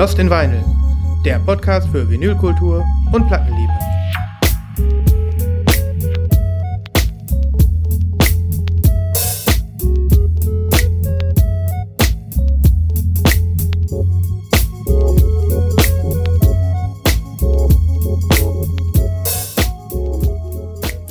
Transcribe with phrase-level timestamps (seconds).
[0.00, 0.64] Lost in Vinyl,
[1.26, 3.70] der Podcast für Vinylkultur und Plattenliebe.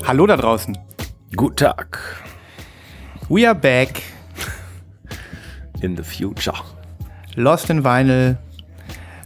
[0.03, 0.75] Hallo da draußen.
[1.35, 1.99] Guten Tag.
[3.29, 4.01] We are back.
[5.81, 6.57] In the future.
[7.35, 8.39] Lost in Vinyl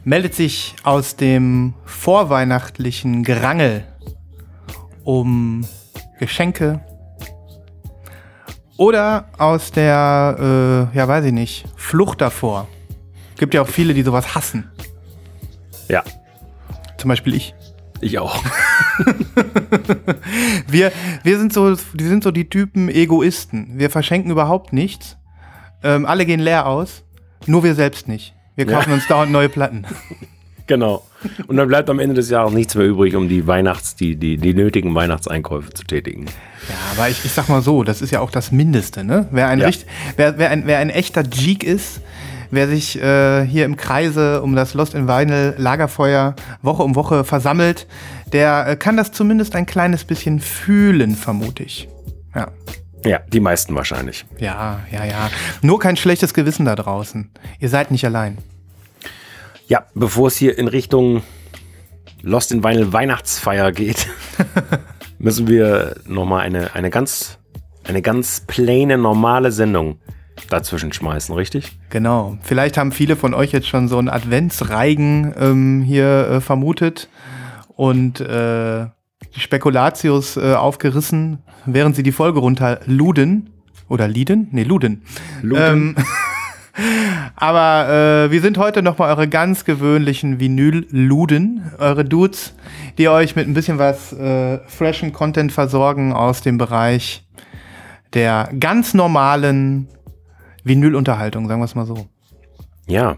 [0.04, 3.86] meldet sich aus dem vorweihnachtlichen Gerangel
[5.04, 5.66] um
[6.20, 6.82] Geschenke
[8.78, 12.68] oder aus der, äh, ja weiß ich nicht, Flucht davor.
[13.38, 14.72] Gibt ja auch viele, die sowas hassen.
[15.90, 16.04] Ja.
[16.98, 17.54] Zum Beispiel ich.
[18.02, 18.44] Ich auch.
[20.68, 20.92] wir,
[21.24, 23.80] wir sind so, wir sind so die Typen Egoisten.
[23.80, 25.18] Wir verschenken überhaupt nichts.
[25.84, 27.04] Ähm, alle gehen leer aus.
[27.46, 28.36] Nur wir selbst nicht.
[28.56, 28.96] Wir kaufen ja.
[28.96, 29.86] uns dauernd neue Platten.
[30.66, 31.04] Genau.
[31.48, 34.38] Und dann bleibt am Ende des Jahres nichts mehr übrig, um die Weihnachts-, die, die,
[34.38, 36.26] die nötigen Weihnachtseinkäufe zu tätigen.
[36.70, 39.28] Ja, aber ich, ich sag mal so, das ist ja auch das Mindeste, ne?
[39.32, 39.68] Wer ein, ja.
[39.68, 42.00] Richt, wer, wer, ein, wer ein echter Geek ist,
[42.50, 47.26] wer sich äh, hier im Kreise um das Lost in Vinyl Lagerfeuer Woche um Woche
[47.26, 47.88] versammelt,
[48.32, 51.90] der äh, kann das zumindest ein kleines bisschen fühlen, vermute ich.
[52.34, 52.48] Ja.
[53.06, 54.26] Ja, die meisten wahrscheinlich.
[54.38, 55.30] Ja, ja, ja.
[55.62, 57.32] Nur kein schlechtes Gewissen da draußen.
[57.60, 58.38] Ihr seid nicht allein.
[59.68, 61.24] Ja, bevor es hier in Richtung
[62.22, 64.08] Lost in Vinyl Weihnachtsfeier geht,
[65.18, 67.40] müssen wir nochmal eine, eine ganz,
[67.84, 70.00] eine ganz plane, normale Sendung
[70.50, 71.78] dazwischen schmeißen, richtig?
[71.90, 72.38] Genau.
[72.42, 77.10] Vielleicht haben viele von euch jetzt schon so einen Adventsreigen ähm, hier äh, vermutet
[77.76, 78.86] und äh,
[79.36, 83.50] die Spekulatius äh, aufgerissen, während sie die Folge runterluden.
[83.90, 84.48] Oder lieden?
[84.52, 85.04] Nee, luden.
[85.42, 85.62] luden.
[85.62, 85.96] Ähm,
[87.36, 92.56] aber äh, wir sind heute nochmal eure ganz gewöhnlichen Vinyl-Luden, eure Dudes,
[92.98, 97.26] die euch mit ein bisschen was äh, freshen Content versorgen aus dem Bereich
[98.14, 99.88] der ganz normalen
[100.64, 102.08] Vinylunterhaltung, sagen wir es mal so.
[102.88, 103.18] Ja,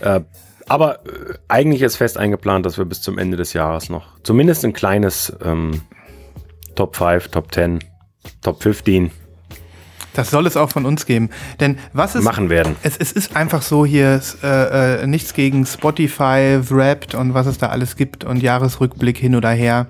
[0.00, 0.20] äh,
[0.68, 4.64] aber äh, eigentlich ist fest eingeplant, dass wir bis zum Ende des Jahres noch zumindest
[4.64, 5.82] ein kleines ähm,
[6.74, 7.80] Top 5, Top 10,
[8.40, 9.10] Top 15
[10.14, 11.30] das soll es auch von uns geben.
[11.60, 12.24] Denn was ist.
[12.24, 12.76] Machen werden.
[12.82, 17.58] Es, es ist einfach so hier äh, äh, nichts gegen Spotify, Wrapped und was es
[17.58, 19.86] da alles gibt und Jahresrückblick hin oder her.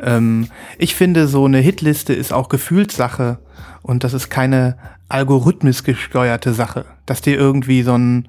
[0.00, 0.48] Ähm,
[0.78, 3.38] ich finde, so eine Hitliste ist auch Gefühlssache
[3.82, 4.76] und das ist keine
[5.08, 8.28] algorithmisch gesteuerte Sache, dass dir irgendwie so ein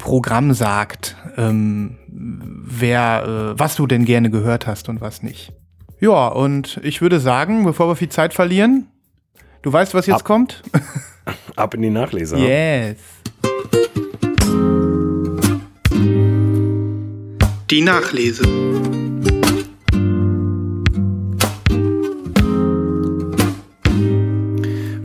[0.00, 5.52] Programm sagt, ähm, wer, äh, was du denn gerne gehört hast und was nicht.
[6.00, 8.88] Ja, und ich würde sagen, bevor wir viel Zeit verlieren,
[9.62, 10.62] du weißt, was jetzt ab, kommt?
[11.56, 12.38] ab in die Nachleser.
[12.38, 12.96] Yes.
[17.70, 18.42] Die Nachlese.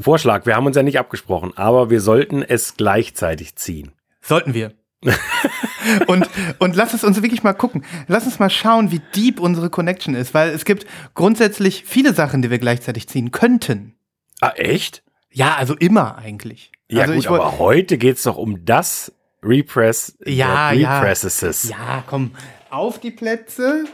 [0.02, 3.92] Vorschlag, wir haben uns ja nicht abgesprochen, aber wir sollten es gleichzeitig ziehen.
[4.22, 4.72] Sollten wir.
[6.08, 6.28] und,
[6.60, 7.86] und lass es uns wirklich mal gucken.
[8.08, 12.42] Lass uns mal schauen, wie deep unsere Connection ist, weil es gibt grundsätzlich viele Sachen,
[12.42, 13.96] die wir gleichzeitig ziehen könnten.
[14.42, 15.04] Ah, echt?
[15.32, 16.72] Ja, also immer eigentlich.
[16.90, 19.12] Ja, also gut, aber heute geht es doch um das
[19.44, 20.18] Repress.
[20.26, 21.00] Ja, ja.
[21.00, 21.70] Represses.
[21.70, 22.32] Ja, komm,
[22.70, 23.86] auf die Plätze.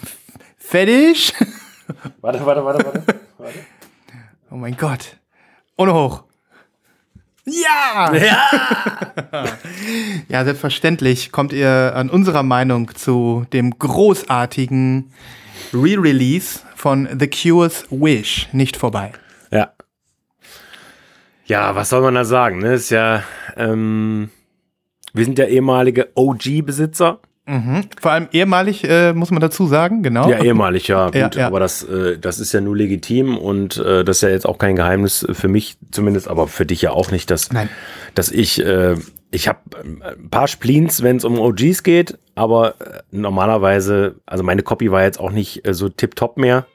[0.56, 1.34] Fertig.
[2.20, 3.02] Warte, warte, warte, warte.
[3.38, 3.58] warte.
[4.50, 5.16] Oh mein Gott.
[5.76, 6.22] Ohne hoch.
[7.46, 8.14] Ja!
[8.14, 8.48] Ja!
[10.28, 15.12] ja, selbstverständlich kommt ihr an unserer Meinung zu dem großartigen
[15.72, 19.12] Re-Release von The Cure's Wish nicht vorbei.
[19.50, 19.72] Ja.
[21.46, 22.58] Ja, was soll man da sagen?
[22.60, 22.74] Ne?
[22.74, 23.22] Ist ja,
[23.56, 24.30] ähm,
[25.12, 27.84] wir sind ja ehemalige OG-Besitzer Mhm.
[28.00, 30.30] Vor allem ehemalig, äh, muss man dazu sagen, genau.
[30.30, 31.06] Ja, ehemalig, ja.
[31.06, 31.46] Gut, ja, ja.
[31.46, 34.56] Aber das, äh, das ist ja nur legitim und äh, das ist ja jetzt auch
[34.56, 37.68] kein Geheimnis für mich zumindest, aber für dich ja auch nicht, dass, Nein.
[38.14, 38.96] dass ich, äh,
[39.30, 44.62] ich habe ein paar Spleens, wenn es um OGs geht, aber äh, normalerweise, also meine
[44.62, 46.66] Copy war jetzt auch nicht äh, so tip-top mehr.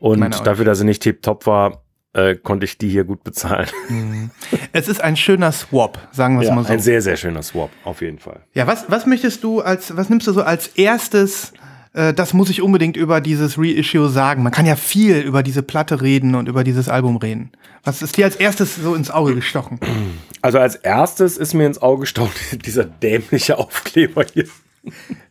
[0.00, 1.83] Und dafür, dass sie nicht tip-top war,
[2.14, 3.68] äh, konnte ich die hier gut bezahlen.
[3.88, 4.30] Mhm.
[4.72, 6.72] Es ist ein schöner Swap, sagen wir es ja, mal so.
[6.72, 8.40] Ein sehr, sehr schöner Swap, auf jeden Fall.
[8.54, 11.52] Ja, was, was möchtest du als, was nimmst du so als erstes?
[11.92, 14.42] Äh, das muss ich unbedingt über dieses Reissue sagen.
[14.42, 17.52] Man kann ja viel über diese Platte reden und über dieses Album reden.
[17.84, 19.78] Was ist dir als erstes so ins Auge gestochen?
[20.40, 22.32] Also als erstes ist mir ins Auge gestochen
[22.64, 24.46] dieser dämliche Aufkleber hier.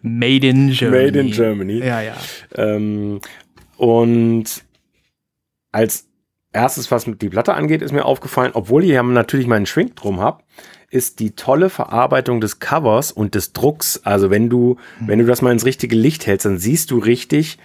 [0.01, 1.05] Made in Germany.
[1.05, 1.79] Made in Germany.
[1.79, 2.15] Ja, ja.
[2.55, 3.19] Ähm,
[3.77, 4.63] und
[5.71, 6.07] als
[6.53, 10.21] erstes, was die Platte angeht, ist mir aufgefallen, obwohl ich ja natürlich meinen Schwink drum
[10.21, 10.43] habe,
[10.89, 14.01] ist die tolle Verarbeitung des Covers und des Drucks.
[14.03, 15.07] Also wenn du, mhm.
[15.07, 17.57] wenn du das mal ins richtige Licht hältst, dann siehst du richtig,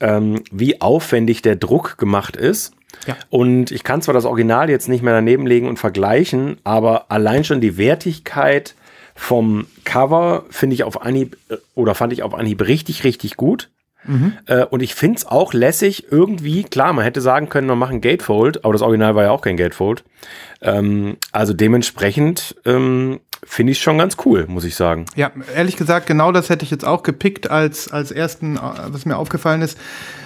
[0.00, 2.72] ähm, wie aufwendig der Druck gemacht ist.
[3.06, 3.16] Ja.
[3.30, 7.44] Und ich kann zwar das Original jetzt nicht mehr daneben legen und vergleichen, aber allein
[7.44, 8.74] schon die Wertigkeit
[9.14, 13.70] vom Cover finde ich auf Anhieb äh, oder fand ich auf Anhieb richtig, richtig gut.
[14.06, 14.32] Mhm.
[14.46, 17.92] Äh, und ich finde es auch lässig, irgendwie, klar, man hätte sagen können, man macht
[17.92, 20.04] ein Gatefold, aber das Original war ja auch kein Gatefold.
[20.62, 25.06] Ähm, also dementsprechend ähm, finde ich schon ganz cool, muss ich sagen.
[25.14, 29.06] Ja, ehrlich gesagt, genau das hätte ich jetzt auch gepickt als, als ersten, äh, was
[29.06, 29.78] mir aufgefallen ist,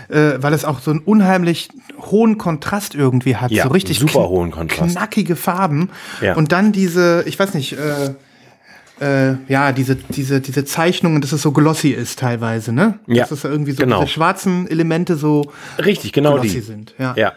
[0.09, 1.69] äh, weil es auch so einen unheimlich
[1.99, 3.51] hohen Kontrast irgendwie hat.
[3.51, 4.97] Ja, so richtig super hohen Kontrast.
[4.97, 5.91] Knackige Farben.
[6.21, 6.35] Ja.
[6.35, 8.15] Und dann diese, ich weiß nicht, äh,
[9.01, 12.99] äh, ja, diese, diese, diese Zeichnungen, dass es so glossy ist teilweise, ne?
[13.07, 13.23] Ja.
[13.23, 14.01] Dass es irgendwie so genau.
[14.01, 15.51] diese schwarzen Elemente so
[15.85, 16.61] Richtig, genau glossy die.
[16.61, 16.95] sind.
[16.99, 17.15] Ja.
[17.17, 17.33] ja.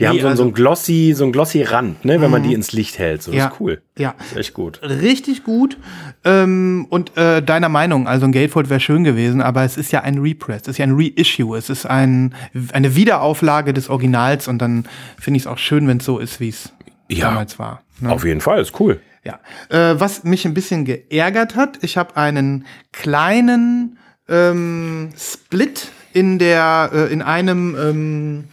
[0.00, 2.40] Die nee, haben so, also, so einen glossy, so einen glossy Rand, ne, wenn man
[2.40, 2.48] mhm.
[2.48, 3.22] die ins Licht hält.
[3.22, 3.82] So ja, ist cool.
[3.98, 4.14] Ja.
[4.30, 4.80] Ist echt gut.
[4.82, 5.76] Richtig gut.
[6.24, 10.00] Ähm, und äh, deiner Meinung, also ein Gatefold wäre schön gewesen, aber es ist ja
[10.00, 12.34] ein Repress, es ist ja ein Reissue, es ist ein,
[12.72, 14.86] eine Wiederauflage des Originals und dann
[15.18, 16.72] finde ich es auch schön, wenn es so ist, wie es
[17.10, 17.82] ja, damals war.
[18.00, 18.10] Ne?
[18.10, 19.00] Auf jeden Fall, ist cool.
[19.24, 19.40] Ja.
[19.68, 26.90] Äh, was mich ein bisschen geärgert hat, ich habe einen kleinen ähm, Split in der,
[26.92, 28.44] äh, in einem ähm,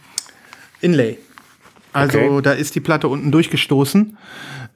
[0.80, 1.18] Inlay.
[1.92, 2.42] Also okay.
[2.42, 4.16] da ist die Platte unten durchgestoßen.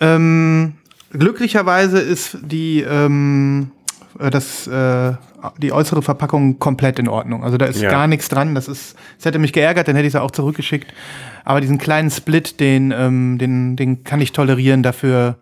[0.01, 0.75] Ähm,
[1.13, 3.71] glücklicherweise ist die, ähm,
[4.19, 5.13] äh, das, äh,
[5.59, 7.45] die äußere Verpackung komplett in Ordnung.
[7.45, 7.91] Also da ist ja.
[7.91, 8.55] gar nichts dran.
[8.55, 10.93] Das ist, es hätte mich geärgert, dann hätte ich es auch zurückgeschickt.
[11.45, 14.83] Aber diesen kleinen Split, den, ähm, den, den kann ich tolerieren.
[14.83, 15.37] Dafür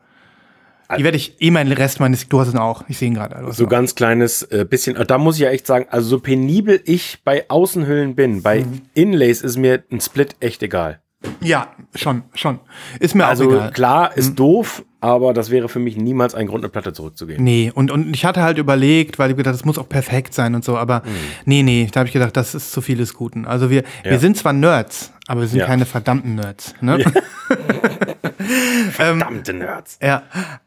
[0.97, 3.53] die werde ich eh meinen Rest meines, du hast auch, ich sehe ihn gerade.
[3.53, 7.19] So ganz kleines äh, bisschen, da muss ich ja echt sagen, also so penibel ich
[7.25, 8.83] bei Außenhüllen bin, bei mhm.
[8.95, 11.01] Inlays ist mir ein Split echt egal.
[11.41, 12.61] Ja, schon, schon.
[12.99, 13.73] Ist mir also auch egal.
[13.73, 14.37] klar, ist mhm.
[14.37, 17.43] doof, aber das wäre für mich niemals ein Grund, eine Platte zurückzugeben.
[17.43, 20.55] Nee, und, und ich hatte halt überlegt, weil ich gedacht, das muss auch perfekt sein
[20.55, 21.11] und so, aber mhm.
[21.47, 23.47] nee, nee, da habe ich gedacht, das ist zu vieles Guten.
[23.47, 24.11] Also wir, ja.
[24.11, 25.67] wir sind zwar Nerds, aber wir sind ja.
[25.67, 26.75] keine verdammten Nerds.
[26.81, 27.01] Ne?
[27.01, 27.11] Ja.
[28.91, 29.99] Verdammte Nerds.
[30.03, 30.25] Ja,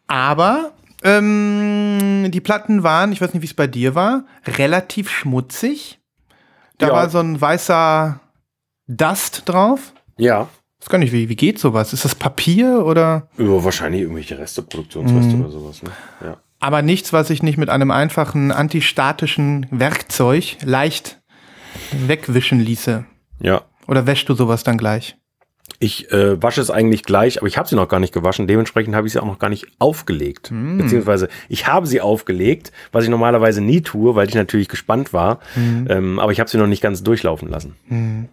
[0.07, 0.71] aber
[1.03, 5.99] ähm, die Platten waren, ich weiß nicht, wie es bei dir war, relativ schmutzig.
[6.79, 8.19] Da war so ein weißer
[8.87, 9.93] Dust drauf.
[10.17, 10.49] Ja.
[10.83, 11.93] Das kann nicht, wie, wie geht sowas?
[11.93, 13.29] Ist das Papier oder?
[13.37, 15.41] Ja, wahrscheinlich irgendwelche Reste, Produktionsreste mhm.
[15.41, 15.81] oder sowas.
[15.81, 15.89] Ne?
[16.21, 16.37] Ja.
[16.59, 21.21] Aber nichts, was ich nicht mit einem einfachen antistatischen Werkzeug leicht
[21.93, 23.05] wegwischen ließe.
[23.39, 23.61] Ja.
[23.87, 25.15] Oder wäschst du sowas dann gleich?
[25.79, 28.47] Ich äh, wasche es eigentlich gleich, aber ich habe sie noch gar nicht gewaschen.
[28.47, 30.51] Dementsprechend habe ich sie auch noch gar nicht aufgelegt.
[30.51, 30.77] Mm.
[30.77, 35.39] Beziehungsweise ich habe sie aufgelegt, was ich normalerweise nie tue, weil ich natürlich gespannt war.
[35.55, 35.85] Mm.
[35.89, 37.75] Ähm, aber ich habe sie noch nicht ganz durchlaufen lassen.
[37.87, 38.23] Mm.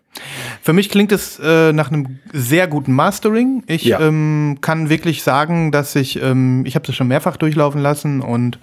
[0.62, 3.62] Für mich klingt es äh, nach einem sehr guten Mastering.
[3.66, 4.00] Ich ja.
[4.00, 8.58] ähm, kann wirklich sagen, dass ich, ähm, ich habe sie schon mehrfach durchlaufen lassen und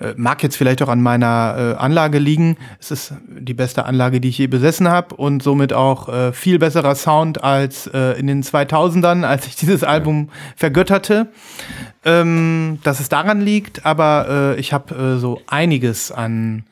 [0.00, 2.56] äh, mag jetzt vielleicht auch an meiner äh, Anlage liegen.
[2.80, 6.58] Es ist die beste Anlage, die ich je besessen habe und somit auch äh, viel
[6.58, 11.28] besserer Sound als äh, in den 2000ern, als ich dieses Album vergötterte.
[12.04, 16.64] Ähm, dass es daran liegt, aber äh, ich habe äh, so einiges an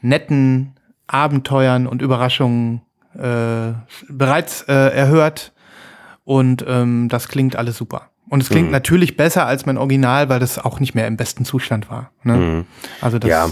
[0.00, 0.72] netten
[1.06, 2.82] Abenteuern und Überraschungen
[3.18, 3.72] äh,
[4.08, 5.52] bereits äh, erhört.
[6.24, 8.10] Und ähm, das klingt alles super.
[8.28, 8.72] Und es klingt mhm.
[8.72, 12.12] natürlich besser als mein Original, weil das auch nicht mehr im besten Zustand war.
[12.22, 12.36] Ne?
[12.36, 12.66] Mhm.
[13.00, 13.50] Also das ja.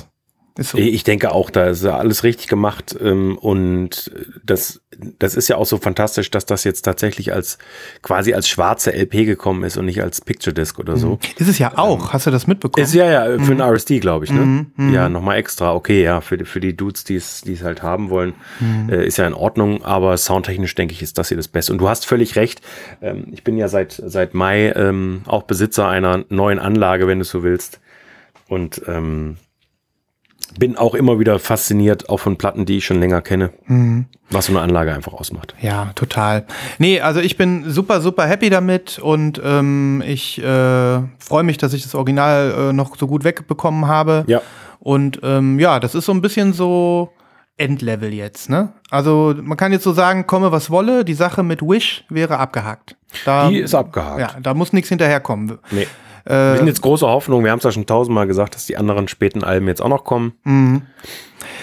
[0.58, 0.76] So.
[0.78, 2.96] Ich denke auch, da ist alles richtig gemacht.
[3.00, 4.10] Ähm, und
[4.44, 4.80] das
[5.18, 7.58] das ist ja auch so fantastisch, dass das jetzt tatsächlich als
[8.02, 11.10] quasi als schwarze LP gekommen ist und nicht als Picture Disc oder so.
[11.10, 11.18] Mhm.
[11.36, 12.06] Ist es ja auch.
[12.06, 12.84] Ähm, Hast du das mitbekommen?
[12.84, 13.60] Ist ja ja für mhm.
[13.60, 14.32] ein RSD, glaube ich.
[14.32, 14.40] Ne?
[14.40, 14.72] Mhm.
[14.74, 14.92] mhm.
[14.92, 15.74] Ja, nochmal extra.
[15.74, 18.90] Okay, ja, für, für die Dudes, die es die es halt haben wollen, mhm.
[18.90, 19.84] äh, ist ja in Ordnung.
[19.84, 21.72] Aber soundtechnisch denke ich, ist das hier das Beste.
[21.72, 22.60] Und du hast völlig recht.
[23.00, 27.24] Ähm, ich bin ja seit seit Mai ähm, auch Besitzer einer neuen Anlage, wenn du
[27.24, 27.80] so willst.
[28.48, 29.36] Und ähm,
[30.58, 34.06] bin auch immer wieder fasziniert, auch von Platten, die ich schon länger kenne, mhm.
[34.30, 35.54] was so eine Anlage einfach ausmacht.
[35.60, 36.44] Ja, total.
[36.78, 41.72] Nee, also ich bin super, super happy damit und ähm, ich äh, freue mich, dass
[41.72, 44.24] ich das Original äh, noch so gut wegbekommen habe.
[44.26, 44.42] Ja.
[44.80, 47.10] Und ähm, ja, das ist so ein bisschen so
[47.56, 48.72] Endlevel jetzt, ne?
[48.88, 52.96] Also man kann jetzt so sagen, komme was wolle, die Sache mit Wish wäre abgehakt.
[53.24, 54.20] Da, die ist abgehakt.
[54.20, 55.58] Ja, da muss nichts hinterherkommen.
[55.72, 55.88] Nee.
[56.24, 58.76] Äh, wir sind jetzt große Hoffnung, wir haben es ja schon tausendmal gesagt, dass die
[58.76, 60.32] anderen späten Alben jetzt auch noch kommen.
[60.44, 60.82] Mhm.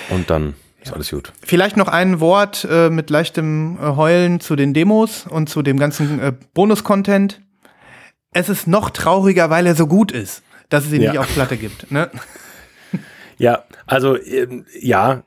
[0.09, 1.33] Und dann ist alles gut.
[1.41, 5.77] Vielleicht noch ein Wort äh, mit leichtem äh, Heulen zu den Demos und zu dem
[5.77, 7.41] ganzen äh, Bonus-Content.
[8.31, 11.11] Es ist noch trauriger, weil er so gut ist, dass es ihn ja.
[11.11, 11.91] nicht auf Platte gibt.
[11.91, 12.09] Ne?
[13.37, 15.23] Ja, also ähm, ja,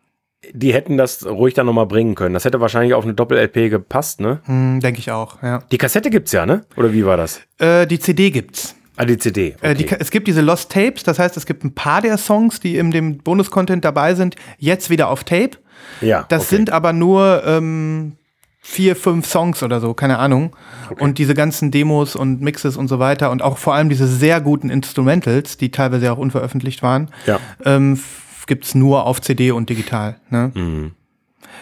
[0.53, 2.35] die hätten das ruhig dann nochmal bringen können.
[2.35, 4.41] Das hätte wahrscheinlich auf eine Doppel-LP gepasst, ne?
[4.45, 5.63] Hm, Denke ich auch, ja.
[5.71, 6.65] Die Kassette gibt's ja, ne?
[6.77, 7.43] Oder wie war das?
[7.59, 8.75] Äh, die CD gibt's.
[8.99, 9.55] Ah, die CD.
[9.57, 9.71] Okay.
[9.71, 12.59] Äh, die, es gibt diese Lost Tapes, das heißt, es gibt ein paar der Songs,
[12.59, 15.53] die in dem Bonus-Content dabei sind, jetzt wieder auf Tape.
[16.01, 16.27] Ja.
[16.29, 16.57] Das okay.
[16.57, 18.17] sind aber nur ähm,
[18.59, 20.57] vier, fünf Songs oder so, keine Ahnung.
[20.91, 21.03] Okay.
[21.03, 24.41] Und diese ganzen Demos und Mixes und so weiter und auch vor allem diese sehr
[24.41, 27.39] guten Instrumentals, die teilweise auch unveröffentlicht waren, ja.
[27.65, 28.01] ähm,
[28.49, 30.17] gibt es nur auf CD und digital.
[30.29, 30.51] Ne?
[30.55, 30.93] Mhm.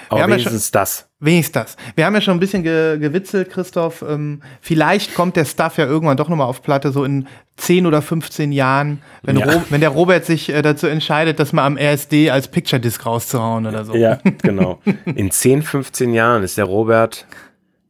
[0.08, 1.08] Aber wenigstens ja schon, das.
[1.20, 1.76] Wenigstens das.
[1.94, 4.02] Wir haben ja schon ein bisschen ge gewitzelt, Christoph.
[4.02, 7.26] Ähm, vielleicht kommt der Stuff ja irgendwann doch nochmal auf Platte, so in
[7.56, 9.64] 10 oder 15 Jahren, wenn, ja.
[9.70, 13.66] wenn der Robert sich äh, dazu entscheidet, das mal am RSD als Picture Disc rauszuhauen
[13.66, 13.94] oder so.
[13.94, 14.80] Ja, genau.
[15.06, 17.26] In 10, 15 Jahren ist der Robert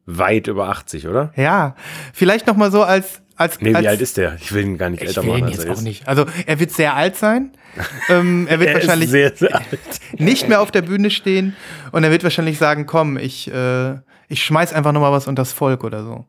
[0.06, 1.32] weit über 80, oder?
[1.36, 1.74] Ja,
[2.12, 4.36] vielleicht nochmal so als als, nee, als, wie alt ist der?
[4.40, 5.36] Ich will ihn gar nicht älter machen.
[5.36, 6.08] Ich will ihn jetzt auch nicht.
[6.08, 7.52] Also er wird sehr alt sein.
[8.08, 9.60] ähm, er wird er wahrscheinlich sehr, sehr
[10.18, 11.56] nicht mehr auf der Bühne stehen
[11.92, 13.94] und er wird wahrscheinlich sagen, komm, ich, äh,
[14.28, 16.24] ich schmeiß einfach nochmal was unter das Volk oder so.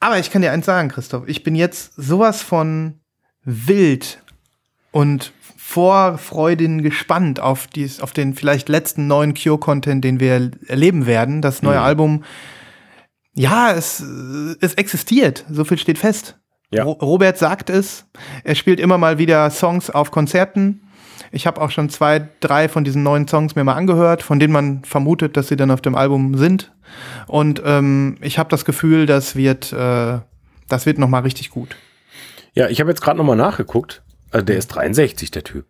[0.00, 3.00] Aber ich kann dir eins sagen, Christoph, ich bin jetzt sowas von
[3.44, 4.22] wild
[4.92, 11.42] und vorfreudin gespannt auf, dies, auf den vielleicht letzten neuen Cure-Content, den wir erleben werden.
[11.42, 11.84] Das neue mhm.
[11.84, 12.24] Album
[13.34, 14.00] ja, es,
[14.60, 15.44] es existiert.
[15.50, 16.38] So viel steht fest.
[16.72, 16.84] Ja.
[16.84, 18.06] Robert sagt es.
[18.44, 20.82] Er spielt immer mal wieder Songs auf Konzerten.
[21.32, 24.52] Ich habe auch schon zwei, drei von diesen neuen Songs mir mal angehört, von denen
[24.52, 26.72] man vermutet, dass sie dann auf dem Album sind.
[27.26, 30.18] Und ähm, ich habe das Gefühl, das wird, äh,
[30.68, 31.76] das wird noch mal richtig gut.
[32.54, 34.02] Ja, ich habe jetzt gerade noch mal nachgeguckt.
[34.32, 35.66] Also der ist 63, der Typ.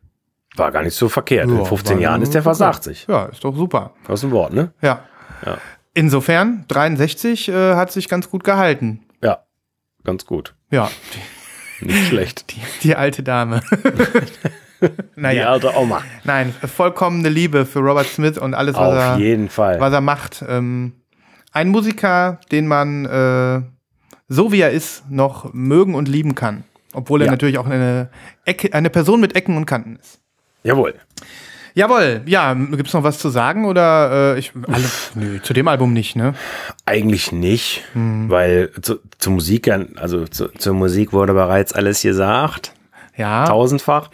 [0.56, 1.48] War gar nicht so verkehrt.
[1.48, 3.06] Ja, In 15 Jahren ist der fast 80.
[3.08, 3.94] Ja, ist doch super.
[4.06, 4.72] Das ist ein Wort, ne?
[4.80, 5.04] Ja.
[5.44, 5.58] ja.
[5.94, 9.04] Insofern, 63 äh, hat sich ganz gut gehalten.
[9.22, 9.44] Ja,
[10.04, 10.54] ganz gut.
[10.70, 10.90] Ja.
[11.80, 12.50] Nicht schlecht.
[12.50, 13.62] Die, die alte Dame.
[15.16, 15.42] naja.
[15.42, 16.02] Die alte Oma.
[16.24, 19.80] Nein, vollkommene Liebe für Robert Smith und alles, was, Auf er, jeden Fall.
[19.80, 20.44] was er macht.
[20.48, 20.92] Ähm,
[21.52, 23.62] ein Musiker, den man äh,
[24.30, 26.64] so wie er ist, noch mögen und lieben kann.
[26.92, 27.32] Obwohl er ja.
[27.32, 28.08] natürlich auch eine,
[28.44, 30.20] Ecke, eine Person mit Ecken und Kanten ist.
[30.62, 30.94] Jawohl.
[31.74, 34.84] Jawohl, ja, gibt es noch was zu sagen oder äh, ich alle,
[35.14, 36.34] nö, zu dem Album nicht, ne?
[36.84, 38.28] Eigentlich nicht, hm.
[38.28, 42.72] weil zu, zur Musik, also zu, zur Musik wurde bereits alles gesagt.
[43.16, 43.44] Ja.
[43.46, 44.10] Tausendfach.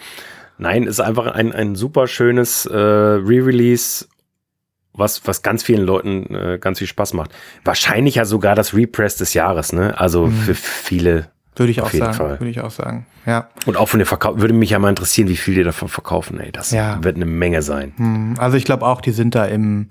[0.58, 4.06] Nein, ist einfach ein, ein super schönes äh, Re-Release,
[4.92, 7.30] was, was ganz vielen Leuten äh, ganz viel Spaß macht.
[7.64, 9.98] Wahrscheinlich ja sogar das Repress des Jahres, ne?
[9.98, 10.32] Also hm.
[10.32, 12.14] für viele würde ich auch sagen.
[12.14, 12.40] Fall.
[12.40, 13.06] Würde ich auch sagen.
[13.24, 13.48] Ja.
[13.64, 16.38] Und auch von den Verkauf würde mich ja mal interessieren, wie viel die davon verkaufen.
[16.38, 17.02] Ey, das ja.
[17.02, 17.94] wird eine Menge sein.
[17.96, 18.34] Hm.
[18.38, 19.88] Also ich glaube auch, die sind da im,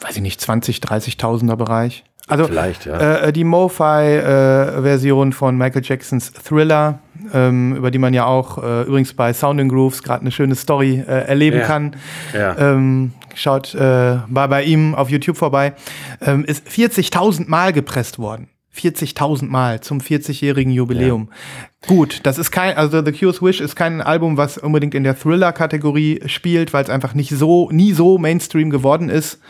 [0.00, 2.04] weiß ich nicht, 20, 30.000er Bereich.
[2.28, 3.22] Also Vielleicht, ja.
[3.22, 6.98] äh, die MoFi-Version äh, von Michael Jacksons Thriller,
[7.32, 11.02] ähm, über die man ja auch äh, übrigens bei Sounding Grooves gerade eine schöne Story
[11.06, 11.66] äh, erleben ja.
[11.66, 11.96] kann.
[12.34, 12.56] Ja.
[12.58, 15.72] Ähm, schaut äh, bei, bei ihm auf YouTube vorbei,
[16.20, 18.48] ähm, ist 40.000 Mal gepresst worden.
[18.76, 21.30] 40.000 Mal zum 40-jährigen Jubiläum.
[21.30, 21.88] Ja.
[21.88, 25.18] Gut, das ist kein, also The Cure's Wish ist kein Album, was unbedingt in der
[25.18, 29.40] Thriller-Kategorie spielt, weil es einfach nicht so, nie so Mainstream geworden ist.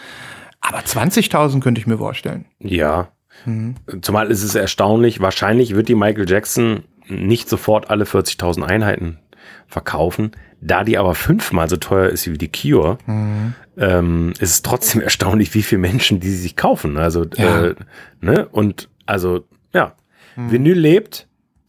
[0.69, 2.45] Aber 20.000 könnte ich mir vorstellen.
[2.61, 3.09] Ja.
[3.47, 3.77] Mhm.
[4.03, 9.19] Zumal ist es erstaunlich, wahrscheinlich wird die Michael Jackson nicht sofort alle 40.000 Einheiten
[9.67, 10.33] verkaufen.
[10.61, 13.55] Da die aber fünfmal so teuer ist wie die Cure, mhm.
[13.79, 16.99] ähm, ist es trotzdem erstaunlich, wie viele Menschen die sich kaufen.
[16.99, 17.67] Also, ja.
[17.67, 17.75] äh,
[18.21, 18.47] ne?
[18.49, 19.95] Und also, ja.
[20.35, 20.53] Hm.
[20.53, 21.28] Vinyl lebt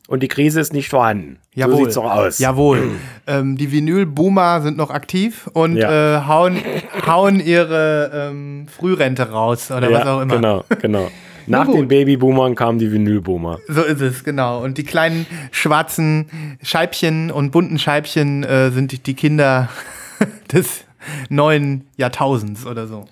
[0.10, 1.38] und die Krise ist nicht vorhanden.
[1.54, 1.76] Jawohl.
[1.76, 2.40] So sieht's doch aus.
[2.40, 2.92] Jawohl.
[3.28, 6.18] ähm, die Vinyl-Boomer sind noch aktiv und ja.
[6.18, 6.58] äh, hauen,
[7.06, 10.36] hauen ihre ähm, Frührente raus oder ja, was auch immer.
[10.36, 11.12] Genau, genau.
[11.46, 13.60] Nach den Babyboomern kamen die Vinylboomer.
[13.68, 14.64] So ist es, genau.
[14.64, 19.70] Und die kleinen schwarzen Scheibchen und bunten Scheibchen äh, sind die Kinder
[20.52, 20.86] des
[21.30, 23.06] neuen Jahrtausends oder so.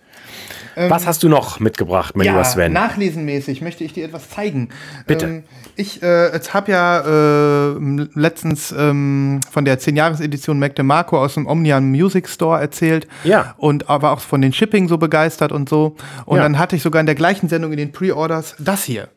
[0.77, 2.72] Ähm, Was hast du noch mitgebracht, mein ja, lieber Sven?
[2.72, 4.69] Nachlesenmäßig möchte ich dir etwas zeigen.
[5.07, 5.25] Bitte.
[5.25, 5.43] Ähm,
[5.75, 7.77] ich äh, habe ja äh,
[8.13, 13.07] letztens ähm, von der 10-Jahres-Edition Mac DeMarco aus dem Omnian Music Store erzählt.
[13.24, 13.55] Ja.
[13.57, 15.96] Und aber auch von den Shipping so begeistert und so.
[16.25, 16.43] Und ja.
[16.43, 19.10] dann hatte ich sogar in der gleichen Sendung in den Pre-Orders das hier.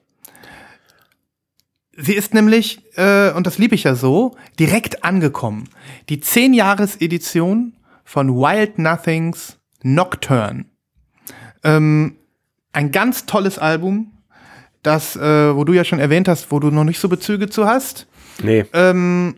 [1.94, 5.68] Sie ist nämlich, äh, und das liebe ich ja so, direkt angekommen.
[6.08, 10.69] Die 10-Jahres-Edition von Wild Nothings Nocturne.
[11.64, 12.16] Ähm,
[12.72, 14.12] ein ganz tolles Album,
[14.82, 17.66] das, äh, wo du ja schon erwähnt hast, wo du noch nicht so Bezüge zu
[17.66, 18.06] hast.
[18.42, 18.64] Nee.
[18.72, 19.36] Ähm,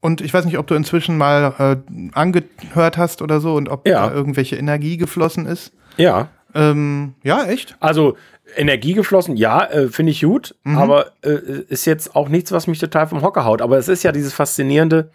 [0.00, 3.86] und ich weiß nicht, ob du inzwischen mal äh, angehört hast oder so und ob
[3.86, 4.08] ja.
[4.08, 5.72] da irgendwelche Energie geflossen ist.
[5.96, 6.28] Ja.
[6.54, 7.76] Ähm, ja, echt?
[7.80, 8.16] Also
[8.56, 10.78] Energie geflossen, ja, äh, finde ich gut, mhm.
[10.78, 13.62] aber äh, ist jetzt auch nichts, was mich total vom Hocker haut.
[13.62, 15.10] Aber es ist ja dieses faszinierende,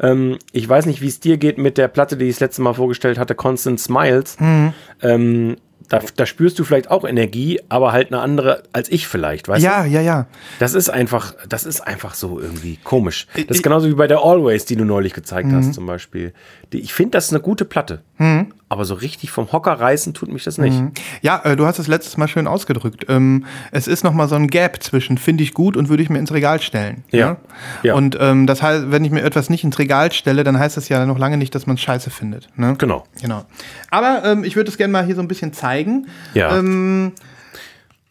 [0.00, 2.62] ähm, ich weiß nicht, wie es dir geht mit der Platte, die ich das letzte
[2.62, 4.40] Mal vorgestellt hatte, Constant Smiles.
[4.40, 4.72] Mhm.
[5.02, 5.56] Ähm,
[5.88, 9.62] Da, da, spürst du vielleicht auch Energie, aber halt eine andere als ich vielleicht, weißt
[9.62, 9.90] ja, du?
[9.90, 10.26] Ja, ja, ja.
[10.58, 13.26] Das ist einfach, das ist einfach so irgendwie komisch.
[13.34, 15.56] Das ist genauso wie bei der Always, die du neulich gezeigt mhm.
[15.56, 16.32] hast, zum Beispiel.
[16.70, 18.00] Ich finde, das ist eine gute Platte.
[18.18, 18.52] Mhm.
[18.68, 20.80] Aber so richtig vom Hocker reißen tut mich das nicht.
[20.80, 20.92] Mhm.
[21.20, 23.06] Ja, äh, du hast es letztes Mal schön ausgedrückt.
[23.08, 26.10] Ähm, es ist noch mal so ein Gap zwischen finde ich gut und würde ich
[26.10, 27.04] mir ins Regal stellen.
[27.10, 27.18] Ja.
[27.18, 27.36] ja?
[27.82, 27.94] ja.
[27.94, 30.88] Und ähm, das heißt, wenn ich mir etwas nicht ins Regal stelle, dann heißt das
[30.88, 32.48] ja noch lange nicht, dass man es scheiße findet.
[32.56, 32.74] Ne?
[32.78, 33.04] Genau.
[33.20, 33.44] Genau.
[33.90, 36.06] Aber ähm, ich würde es gerne mal hier so ein bisschen zeigen.
[36.32, 36.58] Ja.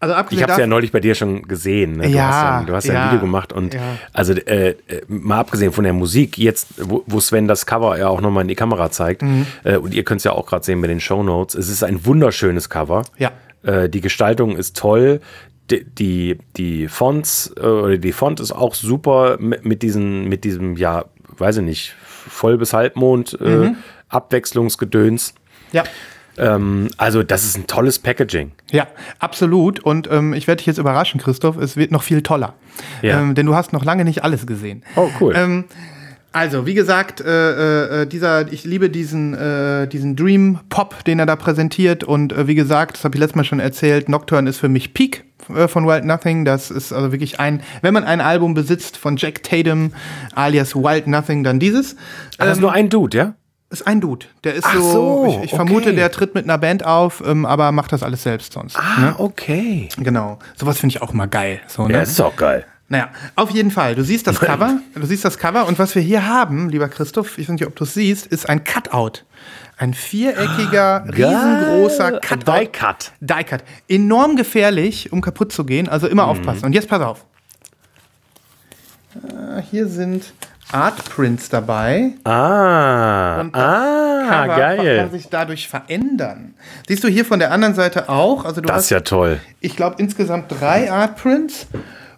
[0.04, 1.98] Also ich habe es ja neulich bei dir schon gesehen.
[1.98, 2.04] Ne?
[2.04, 3.82] Du ja, hast ja, du hast ja, ein Video gemacht und ja.
[4.12, 4.76] also äh, äh,
[5.08, 8.48] mal abgesehen von der Musik, jetzt, wo, wo Sven das Cover ja auch nochmal in
[8.48, 9.46] die Kamera zeigt, mhm.
[9.64, 11.84] äh, und ihr könnt es ja auch gerade sehen mit den Show Notes, es ist
[11.84, 13.04] ein wunderschönes Cover.
[13.18, 13.32] Ja.
[13.64, 15.22] Äh, die Gestaltung ist toll.
[15.72, 20.44] Die, die, die Fonts, äh, oder die Font ist auch super mit, mit, diesen, mit
[20.44, 21.06] diesem, ja,
[21.38, 23.76] weiß ich nicht, voll bis Halbmond, äh, mhm.
[24.10, 25.34] Abwechslungsgedöns.
[25.72, 25.84] Ja.
[26.38, 28.52] Ähm, also, das ist ein tolles Packaging.
[28.72, 28.88] Ja,
[29.20, 29.80] absolut.
[29.80, 32.56] Und ähm, ich werde dich jetzt überraschen, Christoph, es wird noch viel toller.
[33.02, 33.20] Ja.
[33.20, 34.84] Ähm, denn du hast noch lange nicht alles gesehen.
[34.96, 35.34] Oh, cool.
[35.36, 35.66] Ähm,
[36.34, 41.28] also, wie gesagt, äh, äh, dieser, ich liebe diesen, äh, diesen Dream Pop, den er
[41.28, 42.04] da präsentiert.
[42.04, 44.96] Und äh, wie gesagt, das habe ich letztes Mal schon erzählt, Nocturne ist für mich
[44.96, 45.26] Peak
[45.56, 46.44] äh, von Wild Nothing.
[46.44, 49.94] Das ist also wirklich ein, wenn man ein Album besitzt von Jack Tatum
[50.34, 51.96] alias Wild Nothing, dann dieses.
[52.40, 53.36] Das ist nur ein Dude, ja?
[53.74, 54.28] Ist ein Dude.
[54.44, 55.56] Der ist Ach so, so ich, ich okay.
[55.56, 58.78] vermute, der tritt mit einer Band auf, ähm, aber macht das alles selbst sonst.
[58.78, 59.16] Ah, ne?
[59.18, 59.90] okay.
[59.98, 60.40] Genau.
[60.56, 61.60] Sowas finde ich auch mal geil.
[61.68, 61.96] So, ne?
[61.96, 62.66] Ja, ist auch geil.
[62.90, 63.96] Naja, auf jeden Fall.
[63.96, 64.80] Du siehst das Cover.
[64.94, 65.68] Du siehst das Cover.
[65.68, 68.48] Und was wir hier haben, lieber Christoph, ich weiß nicht, ob du es siehst, ist
[68.48, 69.22] ein Cutout.
[69.78, 72.60] Ein viereckiger, riesengroßer Cutout.
[72.60, 73.12] Die-Cut.
[73.20, 73.64] Die-Cut.
[73.90, 75.90] Enorm gefährlich, um kaputt zu gehen.
[75.90, 76.30] Also immer mhm.
[76.30, 76.66] aufpassen.
[76.66, 77.26] Und jetzt pass auf.
[79.16, 80.34] Äh, hier sind
[80.74, 82.14] Artprints dabei.
[82.24, 84.98] Ah, und das ah, Cover geil.
[84.98, 86.56] kann sich dadurch verändern.
[86.88, 88.46] Siehst du hier von der anderen Seite auch?
[88.46, 89.40] Also du das hast, ist ja toll.
[89.60, 91.68] Ich glaube insgesamt drei Artprints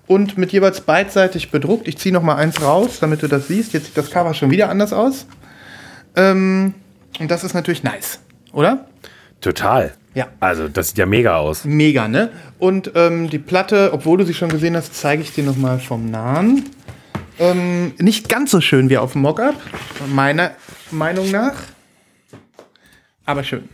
[0.07, 1.87] und mit jeweils beidseitig bedruckt.
[1.87, 3.73] Ich ziehe noch mal eins raus, damit du das siehst.
[3.73, 5.25] Jetzt sieht das Cover schon wieder anders aus.
[6.15, 6.73] Ähm,
[7.19, 8.19] und das ist natürlich nice,
[8.53, 8.85] oder?
[9.41, 9.93] Total.
[10.13, 10.27] Ja.
[10.39, 11.65] Also das sieht ja mega aus.
[11.65, 12.29] Mega, ne?
[12.57, 15.79] Und ähm, die Platte, obwohl du sie schon gesehen hast, zeige ich dir noch mal
[15.79, 16.65] vom Nahen.
[17.39, 19.55] Ähm, nicht ganz so schön wie auf dem Mockup,
[20.07, 20.51] meiner
[20.91, 21.55] Meinung nach.
[23.25, 23.69] Aber schön.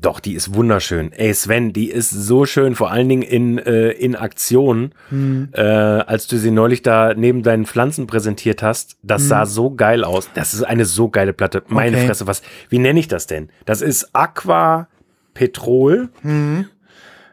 [0.00, 1.12] Doch, die ist wunderschön.
[1.12, 4.94] Ey, Sven, die ist so schön, vor allen Dingen in, äh, in Aktion.
[5.10, 5.50] Hm.
[5.52, 9.28] Äh, als du sie neulich da neben deinen Pflanzen präsentiert hast, das hm.
[9.28, 10.30] sah so geil aus.
[10.32, 11.64] Das ist eine so geile Platte.
[11.68, 12.06] Meine okay.
[12.06, 12.40] Fresse, was,
[12.70, 13.50] wie nenne ich das denn?
[13.66, 14.88] Das ist Aqua
[15.34, 16.66] Petrol hm.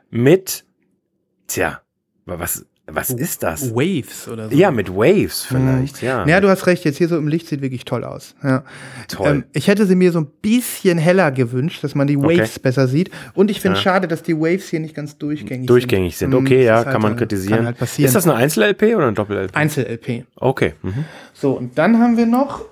[0.10, 0.66] mit,
[1.48, 1.82] tja,
[2.26, 3.76] was, was ist das?
[3.76, 4.56] Waves oder so.
[4.56, 6.08] Ja, mit Waves vielleicht, mhm.
[6.08, 6.26] ja.
[6.26, 8.34] Ja, du hast recht, jetzt hier so im Licht sieht wirklich toll aus.
[8.41, 8.63] Ja.
[9.10, 9.28] Toll.
[9.28, 12.60] Ähm, ich hätte sie mir so ein bisschen heller gewünscht, dass man die Waves okay.
[12.63, 13.12] besser sieht.
[13.34, 13.91] Und ich finde es ja.
[13.91, 16.32] schade, dass die Waves hier nicht ganz durchgängig, durchgängig sind.
[16.32, 17.58] Durchgängig sind, okay, ja, kann halt, man kritisieren.
[17.58, 18.08] Kann halt passieren.
[18.08, 19.56] Ist das eine Einzel-LP oder ein Doppel-LP?
[19.56, 20.26] Einzel-LP.
[20.38, 20.73] Okay.
[20.82, 21.04] Mhm.
[21.34, 22.63] So, und dann haben wir noch,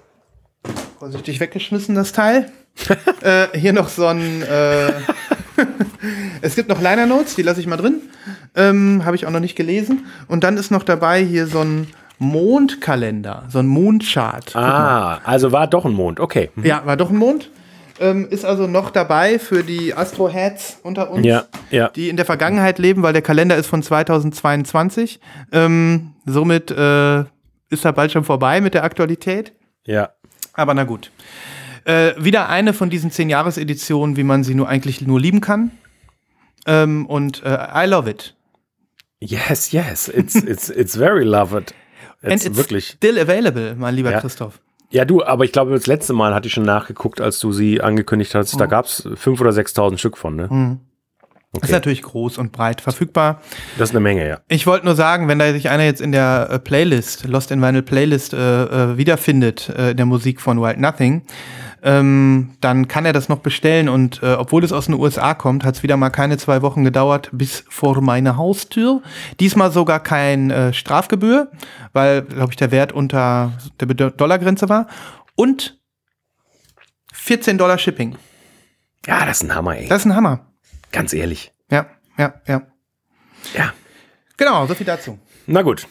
[0.98, 2.50] vorsichtig weggeschmissen, das Teil.
[3.22, 4.94] äh, hier noch so ein, äh,
[6.42, 8.02] es gibt noch Liner Notes, die lasse ich mal drin.
[8.56, 10.06] Ähm, Habe ich auch noch nicht gelesen.
[10.28, 11.88] Und dann ist noch dabei hier so ein
[12.18, 14.56] Mondkalender, so ein Mondchart.
[14.56, 16.50] Ah, also war doch ein Mond, okay.
[16.56, 16.66] Mhm.
[16.66, 17.50] Ja, war doch ein Mond.
[18.00, 21.88] Ähm, ist also noch dabei für die Astro-Heads unter uns, ja, ja.
[21.90, 25.22] die in der Vergangenheit leben, weil der Kalender ist von 2022.
[25.54, 27.22] Ähm, somit äh,
[27.70, 29.54] ist er bald schon vorbei mit der Aktualität.
[29.86, 30.10] Ja.
[30.54, 31.12] Aber na gut.
[31.86, 35.72] Äh, wieder eine von diesen 10-Jahres-Editionen, wie man sie nur eigentlich nur lieben kann.
[36.66, 38.36] Ähm, und äh, I love it.
[39.20, 41.74] Yes, yes, it's, it's, it's very loved.
[42.22, 42.88] It's And it's wirklich.
[42.88, 44.20] still available, mein lieber ja.
[44.20, 44.60] Christoph.
[44.90, 47.82] Ja, du, aber ich glaube, das letzte Mal hatte ich schon nachgeguckt, als du sie
[47.82, 48.56] angekündigt hast.
[48.56, 48.60] Mhm.
[48.60, 50.48] Da gab es 5.000 oder 6.000 Stück von, ne?
[50.50, 50.80] Mhm.
[51.52, 51.68] Okay.
[51.68, 53.42] Ist natürlich groß und breit verfügbar.
[53.78, 54.40] Das ist eine Menge, ja.
[54.50, 57.62] Ich wollte nur sagen, wenn da sich einer jetzt in der äh, Playlist, Lost in
[57.62, 61.22] Vinyl Playlist, äh, äh, wiederfindet, äh, in der Musik von Wild Nothing,
[61.86, 63.88] ähm, dann kann er das noch bestellen.
[63.88, 66.84] Und äh, obwohl es aus den USA kommt, hat es wieder mal keine zwei Wochen
[66.84, 69.04] gedauert bis vor meine Haustür.
[69.40, 71.52] Diesmal sogar kein äh, Strafgebühr,
[71.94, 74.88] weil, glaube ich, der Wert unter der Dollargrenze war.
[75.36, 75.80] Und
[77.14, 78.18] 14 Dollar Shipping.
[79.06, 79.88] Ja, das ist ein Hammer, ey.
[79.88, 80.48] Das ist ein Hammer.
[80.92, 81.54] Ganz ehrlich.
[81.70, 81.86] Ja,
[82.18, 82.64] ja, ja.
[83.54, 83.74] Ja.
[84.38, 85.20] Genau, so viel dazu.
[85.46, 85.88] Na gut.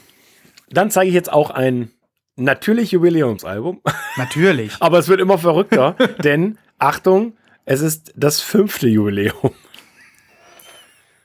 [0.70, 1.90] Dann zeige ich jetzt auch ein
[2.36, 3.80] natürlich Jubiläumsalbum.
[4.16, 4.76] Natürlich.
[4.80, 9.52] Aber es wird immer verrückter, denn Achtung, es ist das fünfte Jubiläum.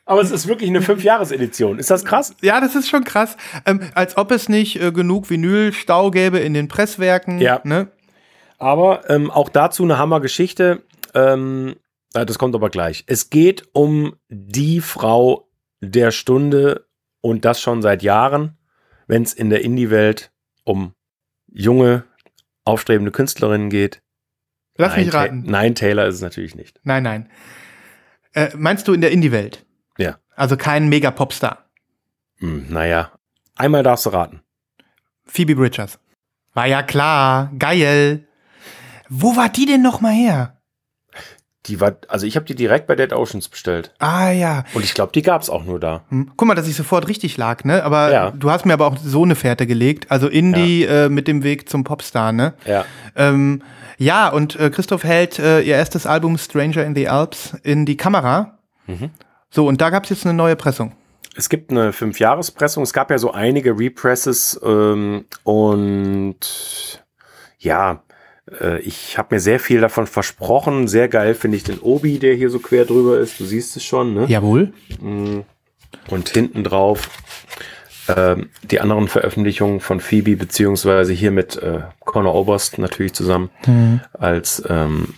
[0.05, 1.77] Aber es ist wirklich eine Fünfjahresedition.
[1.77, 2.35] Ist das krass?
[2.41, 3.37] Ja, das ist schon krass.
[3.67, 7.39] Ähm, als ob es nicht äh, genug Vinylstau gäbe in den Presswerken.
[7.39, 7.61] Ja.
[7.63, 7.91] Ne?
[8.57, 10.81] Aber ähm, auch dazu eine Hammergeschichte.
[11.13, 11.75] Ähm,
[12.13, 13.03] Das kommt aber gleich.
[13.05, 15.47] Es geht um die Frau
[15.79, 16.87] der Stunde
[17.21, 18.57] und das schon seit Jahren,
[19.05, 20.31] wenn es in der Indie-Welt
[20.63, 20.93] um
[21.51, 22.03] junge,
[22.63, 24.01] aufstrebende Künstlerinnen geht.
[24.77, 25.45] Lass nein, mich raten.
[25.45, 26.79] Ta nein, Taylor ist es natürlich nicht.
[26.83, 27.29] Nein, nein.
[28.33, 29.65] Äh, meinst du in der Indie-Welt?
[29.97, 30.19] Ja.
[30.35, 31.69] Also kein Mega-Popstar?
[32.37, 33.11] Hm, naja,
[33.55, 34.41] einmal darfst du raten.
[35.25, 35.99] Phoebe Bridgers.
[36.53, 38.27] War ja klar, geil.
[39.09, 40.58] Wo war die denn noch mal her?
[41.65, 43.93] Die war, also ich habe die direkt bei Dead Oceans bestellt.
[43.99, 44.63] Ah ja.
[44.73, 46.05] Und ich glaube, die gab es auch nur da.
[46.09, 46.31] Hm.
[46.37, 47.83] Guck mal, dass ich sofort richtig lag, ne?
[47.83, 48.31] Aber ja.
[48.31, 50.09] du hast mir aber auch so eine Fährte gelegt.
[50.09, 51.05] Also Indie ja.
[51.05, 52.53] äh, mit dem Weg zum Popstar, ne?
[52.65, 52.85] Ja.
[53.15, 53.61] Ähm,
[53.97, 57.97] ja, und äh, Christoph hält äh, ihr erstes Album Stranger in the Alps in die
[57.97, 58.57] Kamera.
[58.87, 59.09] Mhm.
[59.49, 60.93] So, und da gab es jetzt eine neue Pressung.
[61.35, 62.83] Es gibt eine Fünfjahrespressung.
[62.83, 67.03] Es gab ja so einige Represses ähm, und
[67.57, 68.03] ja,
[68.59, 70.87] äh, ich habe mir sehr viel davon versprochen.
[70.87, 73.39] Sehr geil finde ich den Obi, der hier so quer drüber ist.
[73.39, 74.25] Du siehst es schon, ne?
[74.27, 74.73] Jawohl.
[74.99, 75.41] Mm.
[76.09, 77.09] Und hinten drauf
[78.07, 84.01] ähm, die anderen Veröffentlichungen von Phoebe, beziehungsweise hier mit äh, Conor Oberst natürlich zusammen mhm.
[84.13, 85.15] als ähm,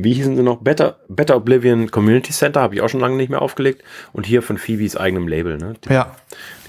[0.00, 0.58] wie hießen sie noch?
[0.58, 3.82] Better, Better Oblivion Community Center, habe ich auch schon lange nicht mehr aufgelegt.
[4.12, 5.74] Und hier von Phoebes eigenem Label, ne?
[5.84, 6.14] Die, ja.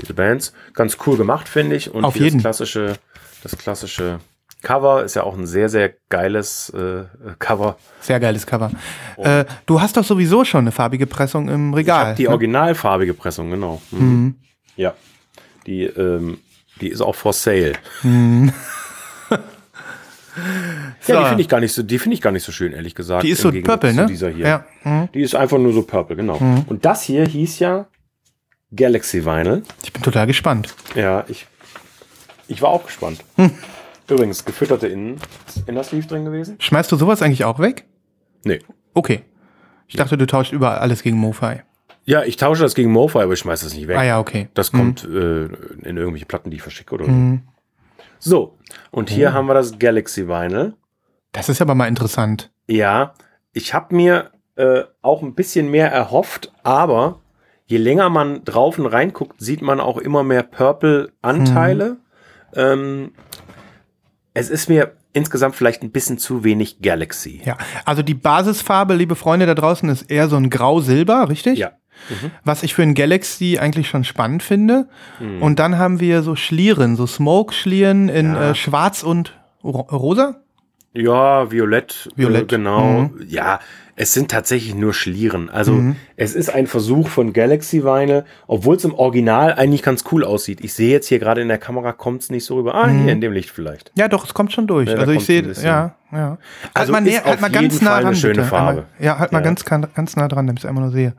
[0.02, 0.52] Diese Bands.
[0.73, 1.93] Ganz cool gemacht, finde ich.
[1.93, 2.38] Und Auf jeden.
[2.38, 2.95] das klassische,
[3.43, 4.19] das klassische
[4.62, 7.04] Cover ist ja auch ein sehr, sehr geiles äh,
[7.39, 7.78] Cover.
[8.02, 8.72] Sehr geiles Cover.
[9.17, 12.02] Äh, du hast doch sowieso schon eine farbige Pressung im Regal.
[12.02, 12.30] Ich habe die ne?
[12.30, 13.82] originalfarbige Pressung, genau.
[13.91, 14.00] Mhm.
[14.00, 14.36] Mhm.
[14.76, 14.93] Ja.
[15.65, 16.39] Die, ähm,
[16.82, 17.74] die ist auch for sale.
[18.04, 18.52] Mhm.
[19.30, 19.36] so.
[21.13, 22.95] Ja, die finde ich gar nicht so, die finde ich gar nicht so schön, ehrlich
[22.95, 23.24] gesagt.
[23.24, 24.06] Die ist so purple, ne?
[24.06, 24.48] Dieser hier.
[24.48, 24.65] Ja.
[24.84, 25.10] Mhm.
[25.13, 26.39] Die ist einfach nur so purple, genau.
[26.39, 26.63] Mhm.
[26.67, 27.88] Und das hier hieß ja
[28.74, 29.63] Galaxy Vinyl.
[29.84, 30.74] Ich bin total gespannt.
[30.95, 31.48] Ja, ich,
[32.48, 33.24] ich war auch gespannt.
[34.10, 35.19] Übrigens, gefütterte Innen,
[35.67, 36.56] Inner Sleeve drin gewesen.
[36.60, 37.86] Schmeißt du sowas eigentlich auch weg?
[38.43, 38.60] Nee.
[38.93, 39.24] Okay.
[39.88, 41.62] Ich dachte, du tauscht überall alles gegen MoFi.
[42.06, 43.98] Ja, ich tausche das gegen MoFi, aber ich schmeiße das nicht weg.
[43.98, 44.50] Ah ja, okay.
[44.54, 44.78] Das mhm.
[44.78, 47.41] kommt äh, in irgendwelche Platten, die ich verschicke oder mhm.
[47.45, 47.60] so.
[48.22, 48.58] So,
[48.91, 49.34] und hier mhm.
[49.34, 50.74] haben wir das Galaxy Vinyl.
[51.32, 52.52] Das ist aber mal interessant.
[52.67, 53.13] Ja,
[53.54, 57.22] ich habe mir äh, auch ein bisschen mehr erhofft, aber
[57.65, 61.91] je länger man drauf und reinguckt, sieht man auch immer mehr Purple-Anteile.
[61.91, 61.98] Mhm.
[62.56, 63.12] Ähm,
[64.39, 67.41] es ist mir insgesamt vielleicht ein bisschen zu wenig Galaxy.
[67.43, 71.60] Ja, also die Basisfarbe, liebe Freunde da draußen, ist eher so ein Grau-Silber, richtig?
[71.60, 71.71] Ja.
[72.10, 72.32] Mhm.
[72.45, 74.88] Was ich für ein Galaxy eigentlich schon spannend finde.
[75.19, 75.41] Mhm.
[75.41, 78.52] Und dann haben wir so Schlieren, so Smoke-Schlieren in ja.
[78.52, 80.41] äh, Schwarz und Rosa.
[80.93, 82.43] Ja, Violett, äh, Violett.
[82.43, 83.02] Äh, genau.
[83.02, 83.25] Mhm.
[83.28, 83.60] Ja,
[84.00, 85.50] es sind tatsächlich nur Schlieren.
[85.50, 85.98] Also mhm.
[86.16, 90.64] es ist ein Versuch von Galaxy Vinyl, obwohl es im Original eigentlich ganz cool aussieht.
[90.64, 92.76] Ich sehe jetzt hier gerade in der Kamera kommt es nicht so rüber.
[92.76, 93.04] Ah, mhm.
[93.04, 93.92] hier in dem Licht vielleicht.
[93.96, 94.88] Ja, doch, es kommt schon durch.
[94.88, 96.38] Ja, also ich sehe, ja, ja.
[96.74, 98.48] Also halt mal, näher, halt mal ganz nah dran, schöne bitte.
[98.48, 98.86] Farbe.
[99.00, 101.14] Ja, halt mal ganz, ganz nah dran, damit ich es einmal nur sehe.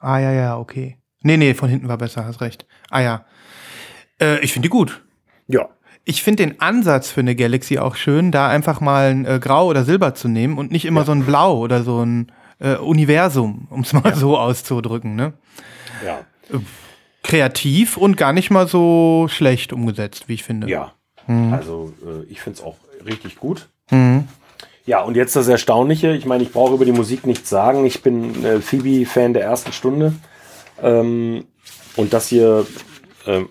[0.00, 0.98] Ah, ja, ja, okay.
[1.22, 2.66] Nee, nee, von hinten war besser, hast recht.
[2.90, 3.24] Ah, ja.
[4.20, 5.04] Äh, ich finde die gut.
[5.46, 5.68] Ja.
[6.04, 9.66] Ich finde den Ansatz für eine Galaxy auch schön, da einfach mal ein äh, Grau
[9.66, 11.06] oder Silber zu nehmen und nicht immer ja.
[11.06, 14.16] so ein Blau oder so ein äh, Universum, um es mal ja.
[14.16, 15.14] so auszudrücken.
[15.14, 15.34] Ne?
[16.04, 16.20] Ja.
[16.52, 16.58] Äh,
[17.22, 20.68] kreativ und gar nicht mal so schlecht umgesetzt, wie ich finde.
[20.68, 20.92] Ja.
[21.26, 21.52] Mhm.
[21.52, 23.68] Also äh, ich finde es auch richtig gut.
[23.90, 24.26] Mhm.
[24.86, 26.16] Ja, und jetzt das Erstaunliche.
[26.16, 27.84] Ich meine, ich brauche über die Musik nichts sagen.
[27.84, 30.14] Ich bin äh, Phoebe-Fan der ersten Stunde.
[30.82, 31.44] Ähm,
[31.96, 32.66] und das hier,
[33.26, 33.42] äh,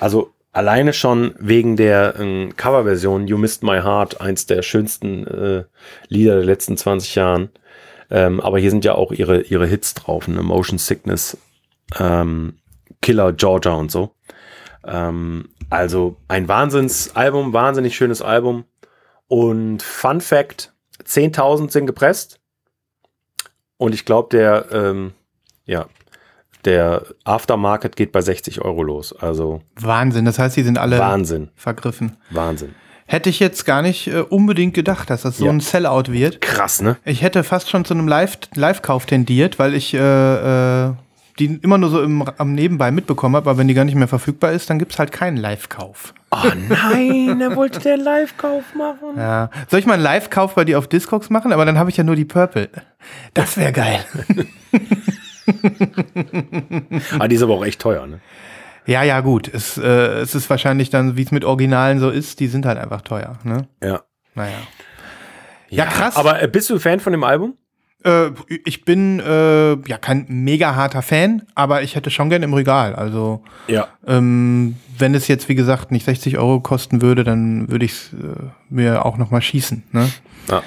[0.00, 5.64] also alleine schon wegen der äh, Coverversion You Missed My Heart, eins der schönsten äh,
[6.08, 7.50] Lieder der letzten 20 Jahren.
[8.10, 10.42] Ähm, aber hier sind ja auch ihre, ihre Hits drauf, ne?
[10.42, 11.36] Motion Sickness,
[11.98, 12.58] ähm,
[13.02, 14.14] Killer Georgia und so.
[14.84, 18.64] Ähm, also ein Wahnsinnsalbum, wahnsinnig schönes Album.
[19.28, 20.72] Und Fun Fact,
[21.04, 22.40] 10.000 sind gepresst.
[23.76, 25.12] Und ich glaube, der, ähm,
[25.66, 25.86] ja,
[26.66, 29.14] der Aftermarket geht bei 60 Euro los.
[29.18, 30.24] Also Wahnsinn.
[30.24, 31.48] Das heißt, die sind alle Wahnsinn.
[31.54, 32.16] vergriffen.
[32.30, 32.74] Wahnsinn.
[33.06, 35.52] Hätte ich jetzt gar nicht äh, unbedingt gedacht, dass das so ja.
[35.52, 36.40] ein Sellout wird.
[36.40, 36.96] Krass, ne?
[37.04, 40.92] Ich hätte fast schon zu einem Live-Kauf Live tendiert, weil ich äh, äh,
[41.38, 44.08] die immer nur so im, am Nebenbei mitbekommen habe, aber wenn die gar nicht mehr
[44.08, 46.14] verfügbar ist, dann gibt es halt keinen Live-Kauf.
[46.30, 48.96] Oh nein, er wollte den Live-Kauf machen.
[49.16, 49.50] Ja.
[49.68, 51.52] Soll ich mal einen Live-Kauf bei dir auf Discogs machen?
[51.52, 52.68] Aber dann habe ich ja nur die Purple.
[53.34, 54.04] Das wäre geil.
[57.18, 58.20] ah, die ist aber auch echt teuer, ne?
[58.86, 59.52] Ja, ja, gut.
[59.52, 59.86] Es, äh,
[60.20, 63.38] es ist wahrscheinlich dann, wie es mit Originalen so ist, die sind halt einfach teuer,
[63.42, 63.68] ne?
[63.82, 64.02] Ja.
[64.34, 64.58] Naja.
[65.68, 66.16] Ja, ja krass.
[66.16, 67.56] Aber äh, bist du Fan von dem Album?
[68.04, 68.30] Äh,
[68.64, 72.94] ich bin äh, ja kein mega harter Fan, aber ich hätte schon gern im Regal.
[72.94, 73.88] Also ja.
[74.06, 78.12] ähm, wenn es jetzt wie gesagt nicht 60 Euro kosten würde, dann würde ich es
[78.12, 79.82] äh, mir auch noch mal schießen.
[79.90, 80.08] Ne?
[80.48, 80.62] Ja.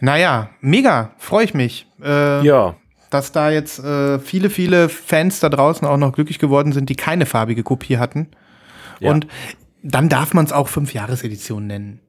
[0.00, 1.86] Naja, mega, freue ich mich.
[2.02, 2.74] Äh, ja.
[3.16, 6.96] Dass da jetzt äh, viele, viele Fans da draußen auch noch glücklich geworden sind, die
[6.96, 8.28] keine farbige Kopie hatten.
[9.00, 9.10] Ja.
[9.10, 9.26] Und
[9.82, 12.00] dann darf man es auch Fünf-Jahres-Edition nennen.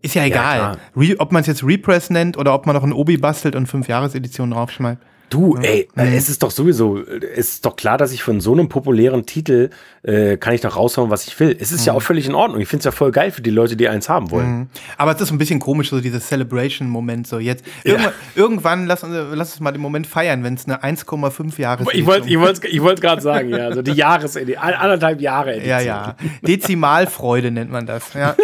[0.00, 2.94] Ist ja egal, ja, ob man es jetzt Repress nennt oder ob man noch ein
[2.94, 4.98] Obi bastelt und Fünf-Jahres-Edition draufschmeißt.
[5.32, 6.12] Du, ey, mhm.
[6.12, 9.70] es ist doch sowieso, es ist doch klar, dass ich von so einem populären Titel
[10.02, 11.56] äh, kann ich doch raushauen, was ich will.
[11.58, 11.86] Es ist mhm.
[11.86, 12.60] ja auch völlig in Ordnung.
[12.60, 14.50] Ich finde es ja voll geil für die Leute, die eins haben wollen.
[14.50, 14.66] Mhm.
[14.98, 17.26] Aber es ist ein bisschen komisch, so dieser Celebration-Moment.
[17.26, 18.42] So jetzt irgendwann, ja.
[18.42, 22.28] irgendwann lass, lass uns mal den Moment feiern, wenn es eine 1,5 Jahre Ich wollte
[22.28, 25.70] ich wollte ich wollte gerade sagen, ja, also die Jahres anderthalb Jahre Edition.
[25.70, 26.16] Ja, ja.
[26.42, 28.12] Dezimalfreude nennt man das.
[28.12, 28.36] Ja.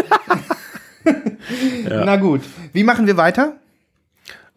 [1.05, 2.05] ja.
[2.07, 2.41] Na gut,
[2.73, 3.59] wie machen wir weiter?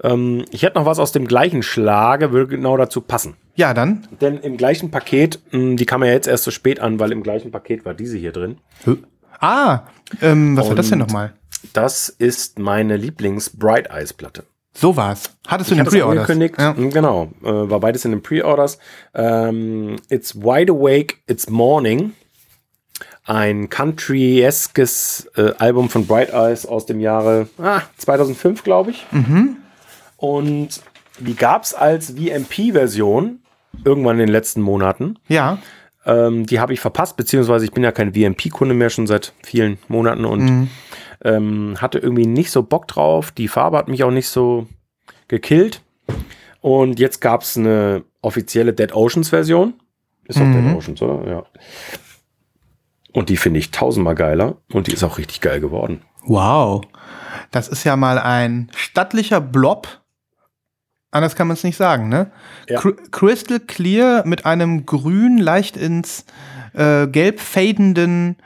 [0.03, 3.35] Ähm, ich hätte noch was aus dem gleichen Schlage, würde genau dazu passen.
[3.55, 4.07] Ja, dann.
[4.21, 7.11] Denn im gleichen Paket, mh, hm, die kam ja jetzt erst so spät an, weil
[7.11, 8.57] im gleichen Paket war diese hier drin.
[9.39, 9.83] Ah,
[10.21, 11.33] ähm, was Und war das denn nochmal?
[11.73, 14.43] Das ist meine Lieblings-Bright Eyes Platte.
[14.73, 15.29] So war's.
[15.47, 16.27] Hattest du in den Pre-Orders?
[16.57, 16.75] Ja.
[16.75, 18.77] Hm, genau, äh, war beides in den Pre-Orders.
[19.13, 22.13] Ähm, it's Wide Awake, It's Morning.
[23.25, 29.05] Ein country-eskes äh, Album von Bright Eyes aus dem Jahre ah, 2005, glaube ich.
[29.11, 29.57] Mhm.
[30.21, 30.81] Und
[31.19, 33.39] die gab es als VMP-Version
[33.83, 35.17] irgendwann in den letzten Monaten.
[35.27, 35.57] Ja.
[36.05, 39.79] Ähm, die habe ich verpasst, beziehungsweise ich bin ja kein VMP-Kunde mehr schon seit vielen
[39.87, 40.69] Monaten und mhm.
[41.23, 43.31] ähm, hatte irgendwie nicht so Bock drauf.
[43.31, 44.67] Die Farbe hat mich auch nicht so
[45.27, 45.81] gekillt.
[46.61, 49.73] Und jetzt gab es eine offizielle Dead Oceans Version.
[50.25, 50.67] Ist auch mhm.
[50.67, 51.31] Dead Oceans, oder?
[51.31, 51.43] Ja.
[53.11, 56.01] Und die finde ich tausendmal geiler und die ist auch richtig geil geworden.
[56.25, 56.83] Wow.
[57.49, 60.00] Das ist ja mal ein stattlicher Blob
[61.11, 62.31] Anders kann man es nicht sagen, ne?
[62.69, 62.81] Ja.
[63.11, 66.25] Crystal Clear mit einem grün, leicht ins
[66.73, 68.37] äh, gelb fadenden,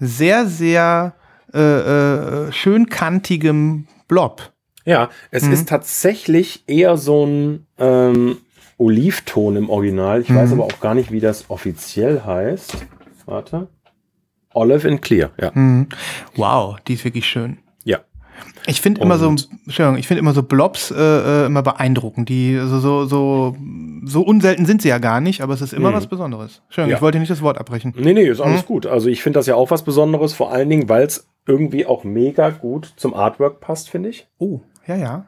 [0.00, 1.14] sehr, sehr
[1.52, 4.52] äh, äh, schön kantigem Blob.
[4.86, 5.52] Ja, es mhm.
[5.52, 8.38] ist tatsächlich eher so ein ähm,
[8.78, 10.22] Olivton im Original.
[10.22, 10.36] Ich mhm.
[10.36, 12.76] weiß aber auch gar nicht, wie das offiziell heißt.
[13.26, 13.68] Warte.
[14.52, 15.50] Olive in Clear, ja.
[15.54, 15.88] Mhm.
[16.36, 17.58] Wow, die ist wirklich schön.
[18.66, 22.28] Ich finde immer so, Entschuldigung, ich finde immer so Blobs äh, äh, immer beeindruckend.
[22.28, 23.56] Die also so so
[24.04, 25.94] so unselten sind sie ja gar nicht, aber es ist immer mhm.
[25.94, 26.62] was Besonderes.
[26.66, 26.96] Entschuldigung, ja.
[26.96, 27.92] ich wollte nicht das Wort abbrechen.
[27.96, 28.66] Nee, nee, ist alles mhm.
[28.66, 28.86] gut.
[28.86, 32.04] Also ich finde das ja auch was Besonderes, vor allen Dingen, weil es irgendwie auch
[32.04, 34.26] mega gut zum Artwork passt, finde ich.
[34.38, 35.26] Oh, ja, ja.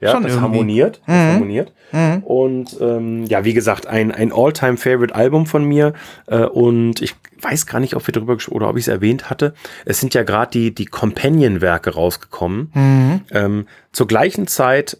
[0.00, 0.42] Ja, Schon das irgendwie.
[0.42, 1.00] harmoniert.
[1.06, 1.32] Das mhm.
[1.32, 1.72] harmoniert.
[1.92, 2.22] Mhm.
[2.24, 5.94] Und ähm, ja, wie gesagt, ein, ein All-Time-Favorite-Album von mir.
[6.26, 9.54] Äh, und ich weiß gar nicht, ob wir darüber oder ob ich es erwähnt hatte.
[9.84, 12.70] Es sind ja gerade die, die Companion-Werke rausgekommen.
[12.74, 13.20] Mhm.
[13.30, 14.98] Ähm, zur gleichen Zeit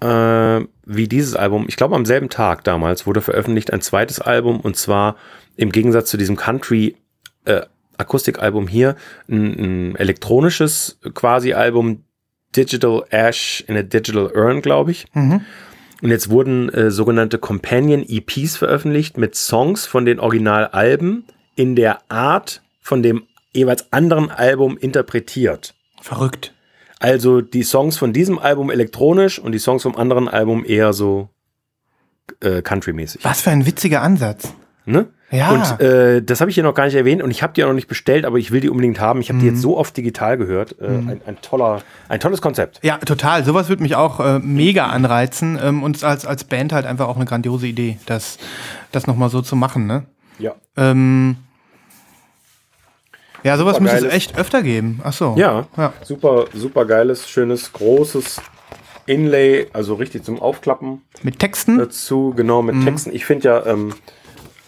[0.00, 4.60] äh, wie dieses Album, ich glaube am selben Tag damals, wurde veröffentlicht ein zweites Album
[4.60, 5.16] und zwar
[5.56, 6.96] im Gegensatz zu diesem Country
[7.44, 7.62] äh,
[7.98, 8.96] Akustikalbum hier
[9.28, 12.04] ein, ein elektronisches quasi Album,
[12.56, 15.06] Digital Ash in a Digital Urn, glaube ich.
[15.14, 15.42] Mhm.
[16.02, 21.24] Und jetzt wurden äh, sogenannte Companion EPs veröffentlicht mit Songs von den Originalalben
[21.56, 25.74] in der Art von dem jeweils anderen Album interpretiert.
[26.00, 26.54] Verrückt.
[26.98, 31.28] Also die Songs von diesem Album elektronisch und die Songs vom anderen Album eher so
[32.40, 33.24] äh, country-mäßig.
[33.24, 34.54] Was für ein witziger Ansatz.
[34.90, 35.06] Ne?
[35.30, 35.50] Ja.
[35.52, 37.68] Und äh, das habe ich hier noch gar nicht erwähnt und ich habe die auch
[37.68, 39.20] noch nicht bestellt, aber ich will die unbedingt haben.
[39.20, 39.40] Ich habe mhm.
[39.40, 39.62] die jetzt mhm.
[39.62, 40.76] so oft digital gehört.
[40.80, 41.08] Äh, mhm.
[41.08, 42.80] ein, ein, toller, ein tolles Konzept.
[42.82, 43.44] Ja, total.
[43.44, 47.16] Sowas würde mich auch äh, mega anreizen ähm, und als, als Band halt einfach auch
[47.16, 48.38] eine grandiose Idee, das,
[48.90, 49.86] das nochmal so zu machen.
[49.86, 50.04] Ne?
[50.38, 50.54] Ja.
[50.76, 51.36] Ähm,
[53.44, 55.00] ja, sowas super müsste es echt öfter geben.
[55.04, 55.34] Ach so.
[55.38, 58.40] Ja, ja, super, super geiles, schönes, großes
[59.06, 61.02] Inlay, also richtig zum Aufklappen.
[61.22, 61.78] Mit Texten?
[61.78, 62.84] Dazu, genau, mit mhm.
[62.84, 63.14] Texten.
[63.14, 63.94] Ich finde ja, ähm,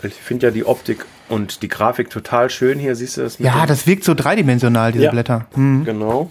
[0.04, 3.38] ich finde ja die Optik und die Grafik total schön hier, siehst du das?
[3.38, 5.46] Ja, das wirkt so dreidimensional, diese ja, Blätter.
[5.54, 5.84] Mhm.
[5.84, 6.30] Genau.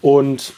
[0.00, 0.54] Und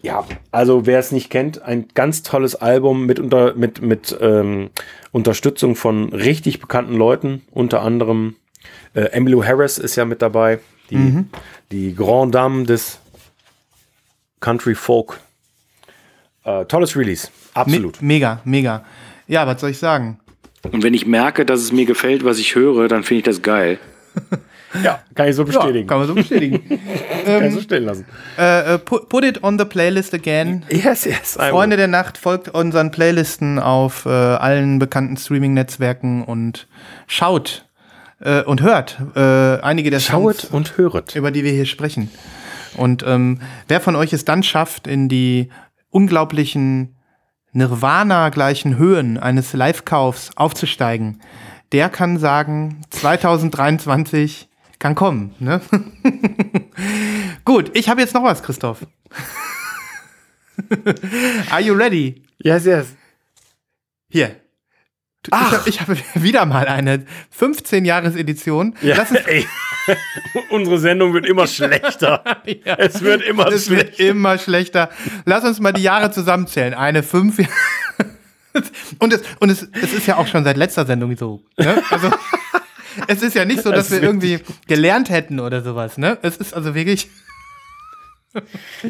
[0.00, 4.70] ja, also wer es nicht kennt, ein ganz tolles Album mit, unter, mit, mit ähm,
[5.10, 8.36] Unterstützung von richtig bekannten Leuten, unter anderem
[8.94, 11.30] äh, Emmylou Harris ist ja mit dabei, die, mhm.
[11.72, 13.00] die Grand Dame des
[14.40, 15.20] Country Folk.
[16.44, 18.00] Äh, tolles Release, absolut.
[18.00, 18.84] Me mega, mega.
[19.26, 20.20] Ja, was soll ich sagen?
[20.72, 23.42] Und wenn ich merke, dass es mir gefällt, was ich höre, dann finde ich das
[23.42, 23.78] geil.
[24.82, 25.80] ja, kann ich so bestätigen.
[25.80, 26.62] Ja, kann man so bestätigen.
[27.24, 28.04] kann ich so stehen lassen.
[28.36, 30.64] Äh, äh put, put, it on the playlist again.
[30.70, 31.38] Yes, yes.
[31.38, 36.66] Freunde der Nacht folgt unseren Playlisten auf äh, allen bekannten Streaming-Netzwerken und
[37.06, 37.66] schaut
[38.20, 41.14] äh, und hört äh, einige der Schaut Songs, und höret.
[41.14, 42.10] über die wir hier sprechen.
[42.76, 45.48] Und ähm, wer von euch es dann schafft, in die
[45.90, 46.97] unglaublichen
[47.52, 51.20] Nirvana-gleichen Höhen eines Live-Kaufs aufzusteigen,
[51.72, 55.34] der kann sagen, 2023 kann kommen.
[55.38, 55.60] Ne?
[57.44, 58.86] Gut, ich habe jetzt noch was, Christoph.
[61.50, 62.22] Are you ready?
[62.38, 62.96] Yes, yes.
[64.10, 64.36] Hier.
[65.30, 65.66] Ach.
[65.66, 67.04] Ich habe hab wieder mal eine
[67.38, 68.74] 15-Jahres-Edition.
[68.82, 69.06] Ja.
[70.50, 72.22] Unsere Sendung wird immer schlechter.
[72.44, 72.74] ja.
[72.76, 73.98] Es wird immer es schlechter.
[73.98, 74.90] Wird immer schlechter.
[75.24, 76.74] Lass uns mal die Jahre zusammenzählen.
[76.74, 77.38] Eine 5.
[78.98, 81.42] und es, und es, es ist ja auch schon seit letzter Sendung so.
[81.56, 81.82] Ne?
[81.90, 82.10] Also,
[83.06, 85.98] es ist ja nicht so, dass das wir irgendwie gelernt hätten oder sowas.
[85.98, 86.18] Ne?
[86.22, 87.08] Es ist also wirklich.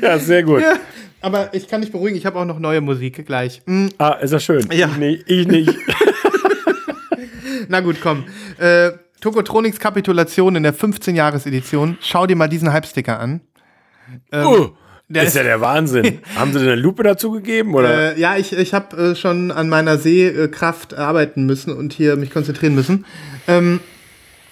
[0.01, 0.63] ja, sehr gut.
[0.63, 0.75] Ja,
[1.21, 3.63] aber ich kann dich beruhigen, ich habe auch noch neue Musik gleich.
[3.67, 3.91] Mhm.
[3.99, 4.69] Ah, ist ja schön.
[4.73, 4.89] Ja.
[4.89, 5.25] Ich nicht.
[5.29, 5.75] Ich nicht.
[7.69, 8.25] Na gut, komm.
[8.59, 8.91] Äh,
[9.21, 11.99] Tokotronics Kapitulation in der 15-Jahres-Edition.
[12.01, 13.41] Schau dir mal diesen Hype-Sticker an.
[14.31, 14.69] Ähm, uh,
[15.09, 16.21] der ist, ja der Wahnsinn.
[16.37, 17.75] Haben sie denn eine Lupe dazu gegeben?
[17.75, 18.17] Oder?
[18.17, 22.31] Äh, ja, ich, ich habe äh, schon an meiner Sehkraft arbeiten müssen und hier mich
[22.31, 23.07] konzentrieren müssen.
[23.49, 23.81] Ähm,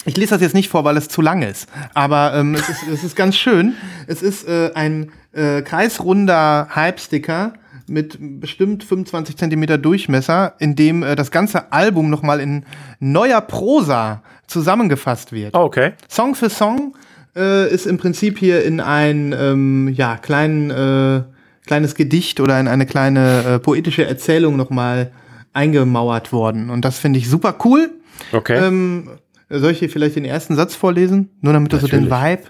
[0.05, 1.69] ich lese das jetzt nicht vor, weil es zu lang ist.
[1.95, 3.75] Aber ähm, es, ist, es ist ganz schön.
[4.07, 7.55] Es ist äh, ein äh, kreisrunder Hype-Sticker
[7.89, 12.65] mit bestimmt 25 Zentimeter Durchmesser, in dem äh, das ganze Album nochmal in
[13.01, 15.55] neuer Prosa zusammengefasst wird.
[15.55, 15.93] Oh, okay.
[16.09, 16.95] Song für Song
[17.37, 21.23] äh, ist im Prinzip hier in ein ähm, ja, kleinen, äh,
[21.67, 25.13] kleines Gedicht oder in eine kleine äh, poetische Erzählung nochmal
[25.53, 26.71] eingemauert worden.
[26.71, 27.91] Und das finde ich super cool.
[28.33, 28.59] Okay.
[28.59, 29.11] Ähm,
[29.49, 31.31] soll ich hier vielleicht den ersten Satz vorlesen?
[31.41, 32.43] Nur damit du so den Vibe.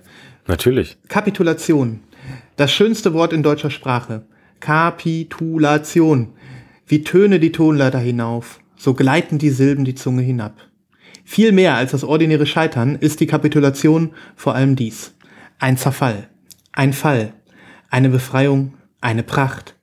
[0.47, 0.97] Natürlich.
[1.09, 2.01] Kapitulation.
[2.57, 4.23] Das schönste Wort in deutscher Sprache.
[4.61, 6.33] Kapitulation.
[6.87, 10.55] Wie Töne die Tonleiter hinauf, so gleiten die Silben die Zunge hinab.
[11.25, 15.15] Viel mehr als das ordinäre Scheitern ist die Kapitulation vor allem dies.
[15.59, 16.29] Ein Zerfall,
[16.73, 17.33] ein Fall,
[17.91, 19.75] eine Befreiung, eine Pracht,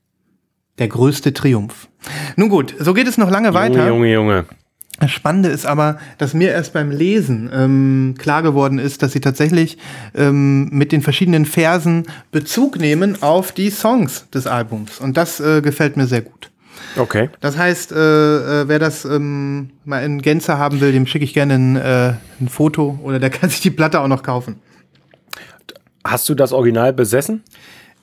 [0.79, 1.89] der größte Triumph.
[2.37, 3.87] Nun gut, so geht es noch lange weiter.
[3.87, 4.45] Junge, Junge, Junge.
[5.03, 9.19] Das Spannende ist aber, dass mir erst beim Lesen ähm, klar geworden ist, dass sie
[9.19, 9.77] tatsächlich
[10.15, 15.01] ähm, mit den verschiedenen Versen Bezug nehmen auf die Songs des Albums.
[15.01, 16.51] Und das äh, gefällt mir sehr gut.
[16.95, 17.29] Okay.
[17.41, 17.95] Das heißt, äh,
[18.61, 22.13] äh, wer das ähm, mal in Gänze haben will, dem schicke ich gerne ein, äh,
[22.39, 24.61] ein Foto oder der kann sich die Platte auch noch kaufen.
[26.05, 27.43] Hast du das Original besessen?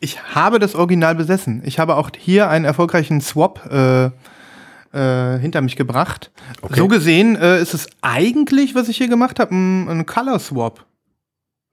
[0.00, 1.62] Ich habe das Original besessen.
[1.64, 4.10] Ich habe auch hier einen erfolgreichen Swap äh,
[4.92, 6.30] äh, hinter mich gebracht.
[6.62, 6.74] Okay.
[6.76, 10.84] So gesehen äh, ist es eigentlich, was ich hier gemacht habe, ein, ein, Color Swap.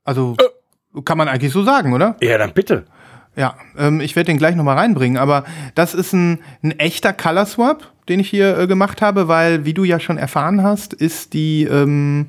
[0.04, 1.02] Also äh.
[1.02, 2.16] kann man eigentlich so sagen, oder?
[2.22, 2.86] Ja, dann bitte.
[3.36, 7.46] Ja, ähm, ich werde den gleich nochmal reinbringen, aber das ist ein, ein echter Color
[7.46, 11.34] Swap, den ich hier äh, gemacht habe, weil, wie du ja schon erfahren hast, ist
[11.34, 12.28] die ähm,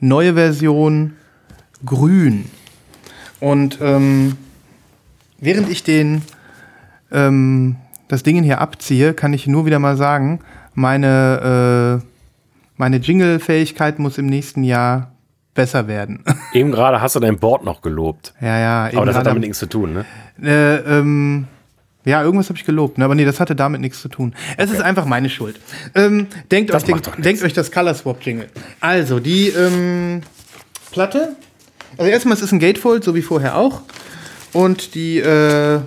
[0.00, 1.16] neue Version
[1.84, 2.46] grün.
[3.40, 4.36] Und ähm,
[5.38, 6.22] während ich den
[7.12, 7.76] ähm,
[8.08, 10.40] das Ding hier abziehe, kann ich nur wieder mal sagen,
[10.74, 12.06] meine, äh,
[12.76, 15.12] meine Jingle-Fähigkeit muss im nächsten Jahr
[15.54, 16.24] besser werden.
[16.52, 18.34] Eben gerade hast du dein Board noch gelobt.
[18.40, 18.96] Ja, ja.
[18.96, 20.04] Aber das hat damit nichts zu tun, ne?
[20.42, 21.46] Äh, ähm,
[22.04, 23.04] ja, irgendwas habe ich gelobt, ne?
[23.04, 24.34] aber nee, das hatte damit nichts zu tun.
[24.56, 24.78] Es okay.
[24.78, 25.60] ist einfach meine Schuld.
[25.94, 28.48] Ähm, denkt, euch den, denkt euch das Color Swap Jingle.
[28.80, 30.22] Also, die ähm,
[30.90, 31.36] Platte.
[31.96, 33.82] Also erstmal, es ist ein Gatefold, so wie vorher auch.
[34.52, 35.80] Und die äh,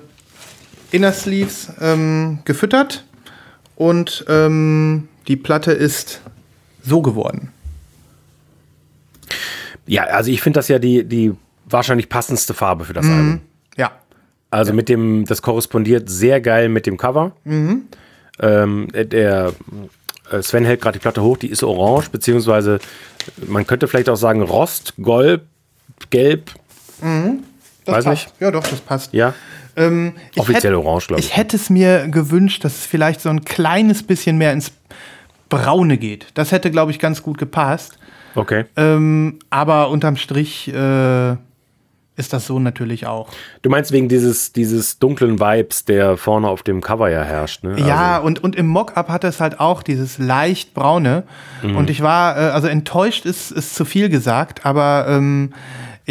[0.91, 3.05] Inner Sleeves ähm, gefüttert
[3.75, 6.21] und ähm, die Platte ist
[6.83, 7.51] so geworden.
[9.87, 11.33] Ja, also ich finde das ja die, die
[11.65, 13.11] wahrscheinlich passendste Farbe für das mhm.
[13.11, 13.41] Album.
[13.77, 13.91] Ja.
[14.49, 14.75] Also ja.
[14.75, 17.31] mit dem, das korrespondiert sehr geil mit dem Cover.
[17.43, 17.83] Mhm.
[18.39, 19.53] Ähm, der
[20.31, 22.79] äh, Sven hält gerade die Platte hoch, die ist orange, beziehungsweise
[23.47, 25.41] man könnte vielleicht auch sagen Rost, Gold,
[26.09, 26.51] Gelb.
[27.01, 27.43] Mhm.
[27.85, 28.27] Das Weiß passt.
[28.27, 28.41] nicht.
[28.41, 29.13] Ja, doch, das passt.
[29.13, 29.33] Ja.
[29.75, 31.27] Ähm, Offiziell hätt, orange, glaube ich.
[31.27, 34.71] Ich hätte es mir gewünscht, dass es vielleicht so ein kleines bisschen mehr ins
[35.49, 36.27] Braune geht.
[36.33, 37.97] Das hätte, glaube ich, ganz gut gepasst.
[38.35, 38.65] Okay.
[38.77, 41.35] Ähm, aber unterm Strich äh,
[42.15, 43.29] ist das so natürlich auch.
[43.61, 47.79] Du meinst wegen dieses, dieses dunklen Vibes, der vorne auf dem Cover ja herrscht, ne?
[47.79, 48.27] Ja, also.
[48.27, 51.23] und, und im Mock-up hat es halt auch dieses leicht braune.
[51.63, 51.75] Mhm.
[51.75, 55.53] Und ich war, äh, also enttäuscht ist, ist zu viel gesagt, aber ähm,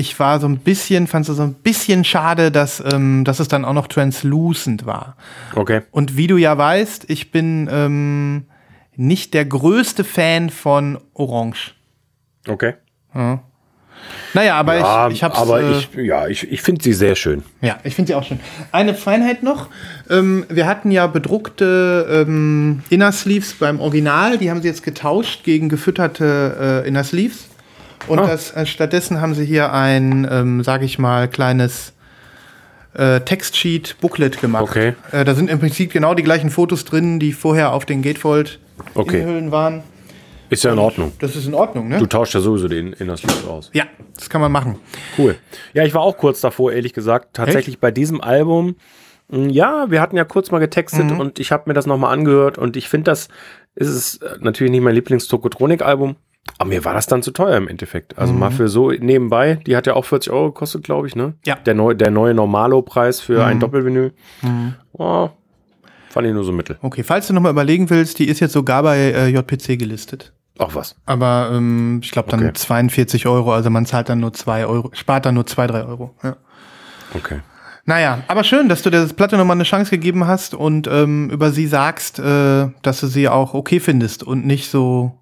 [0.00, 3.48] ich war so ein bisschen, fand es so ein bisschen schade, dass, ähm, dass es
[3.48, 5.16] dann auch noch translucent war.
[5.54, 5.82] Okay.
[5.90, 8.46] Und wie du ja weißt, ich bin ähm,
[8.96, 11.74] nicht der größte Fan von Orange.
[12.48, 12.74] Okay.
[13.14, 13.40] Ja.
[14.32, 15.38] Naja, aber ja, ich, ich hab's.
[15.38, 17.42] Aber äh, ich, ja, ich, ich finde sie sehr schön.
[17.60, 18.40] Ja, ich finde sie auch schön.
[18.72, 19.68] Eine Feinheit noch.
[20.08, 24.38] Ähm, wir hatten ja bedruckte ähm, Inner Sleeves beim Original.
[24.38, 27.49] Die haben sie jetzt getauscht gegen gefütterte äh, Inner Sleeves.
[28.06, 28.26] Und ah.
[28.26, 31.92] das, äh, stattdessen haben sie hier ein, ähm, sage ich mal, kleines
[32.94, 34.62] äh, Textsheet-Booklet gemacht.
[34.62, 34.94] Okay.
[35.12, 39.46] Äh, da sind im Prinzip genau die gleichen Fotos drin, die vorher auf den Gatefold-Innenhüllen
[39.46, 39.52] okay.
[39.52, 39.82] waren.
[40.48, 41.12] Ist ja in Ordnung.
[41.20, 41.98] Das ist in Ordnung, ne?
[41.98, 43.70] Du tauschst ja sowieso den Inner Sleeve aus.
[43.72, 43.84] Ja,
[44.16, 44.80] das kann man machen.
[45.16, 45.36] Cool.
[45.74, 47.80] Ja, ich war auch kurz davor, ehrlich gesagt, tatsächlich Echt?
[47.80, 48.74] bei diesem Album
[49.30, 51.20] Mm, ja, wir hatten ja kurz mal getextet mhm.
[51.20, 53.28] und ich habe mir das nochmal angehört und ich finde, das
[53.74, 56.16] ist es äh, natürlich nicht mein Lieblings-Tokotronik-Album.
[56.60, 58.18] Aber mir war das dann zu teuer im Endeffekt.
[58.18, 58.38] Also mhm.
[58.38, 61.32] mal für so nebenbei, die hat ja auch 40 Euro gekostet, glaube ich, ne?
[61.46, 61.54] Ja.
[61.54, 63.44] Der, neu, der neue Normalo-Preis für mhm.
[63.46, 64.12] ein Doppelvinyl.
[64.42, 64.74] Mhm.
[64.92, 65.30] Oh,
[66.10, 66.76] fand ich nur so mittel.
[66.82, 70.34] Okay, falls du nochmal überlegen willst, die ist jetzt sogar bei äh, JPC gelistet.
[70.58, 70.96] Ach was.
[71.06, 72.52] Aber ähm, ich glaube dann okay.
[72.52, 76.14] 42 Euro, also man zahlt dann nur 2 Euro, spart dann nur 2, 3 Euro.
[76.22, 76.36] Ja.
[77.14, 77.40] Okay.
[77.86, 81.52] Naja, aber schön, dass du der Platte nochmal eine Chance gegeben hast und ähm, über
[81.52, 85.19] sie sagst, äh, dass du sie auch okay findest und nicht so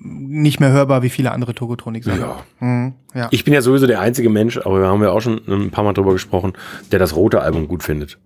[0.00, 2.36] nicht mehr hörbar wie viele andere Togotronik sachen Ja.
[2.60, 3.28] Mhm, ja.
[3.32, 5.84] Ich bin ja sowieso der einzige Mensch, aber wir haben ja auch schon ein paar
[5.84, 6.52] Mal drüber gesprochen,
[6.92, 8.18] der das rote Album gut findet.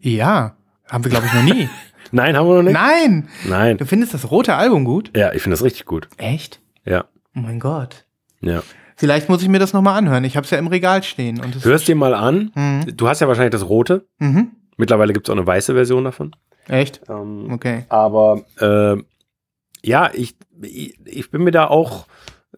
[0.00, 0.56] Ja,
[0.88, 1.68] haben wir glaube ich noch nie.
[2.12, 2.74] Nein, haben wir noch nicht.
[2.74, 3.28] Nein.
[3.48, 3.78] Nein.
[3.78, 5.10] Du findest das rote Album gut?
[5.16, 6.08] Ja, ich finde das richtig gut.
[6.18, 6.60] Echt?
[6.84, 7.06] Ja.
[7.34, 8.04] Oh mein Gott.
[8.40, 8.62] Ja.
[8.96, 10.22] Vielleicht muss ich mir das nochmal anhören.
[10.22, 11.40] Ich habe es ja im Regal stehen.
[11.40, 12.52] Und Hörst dir mal an.
[12.54, 12.96] Mhm.
[12.96, 14.06] Du hast ja wahrscheinlich das rote.
[14.18, 14.52] Mhm.
[14.76, 16.36] Mittlerweile gibt es auch eine weiße Version davon.
[16.68, 17.00] Echt?
[17.08, 17.84] Ähm, okay.
[17.88, 18.96] Aber äh,
[19.84, 22.06] ja, ich, ich, ich bin mir da auch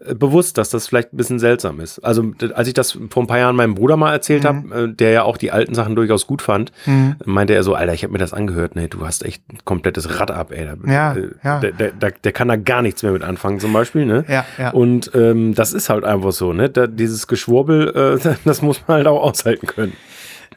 [0.04, 1.98] äh, bewusst, dass das vielleicht ein bisschen seltsam ist.
[2.00, 4.48] Also als ich das vor ein paar Jahren meinem Bruder mal erzählt mhm.
[4.48, 7.16] habe, äh, der ja auch die alten Sachen durchaus gut fand, mhm.
[7.24, 10.20] meinte er so, Alter, ich habe mir das angehört, ne, du hast echt ein komplettes
[10.20, 10.66] Rad ab, ey.
[10.86, 11.60] Ja, äh, ja.
[11.60, 14.24] Der, der, der, der, kann da gar nichts mehr mit anfangen zum Beispiel, ne?
[14.28, 14.70] Ja, ja.
[14.70, 16.68] Und ähm, das ist halt einfach so, ne?
[16.68, 19.94] Da, dieses Geschwurbel, äh, das muss man halt auch aushalten können.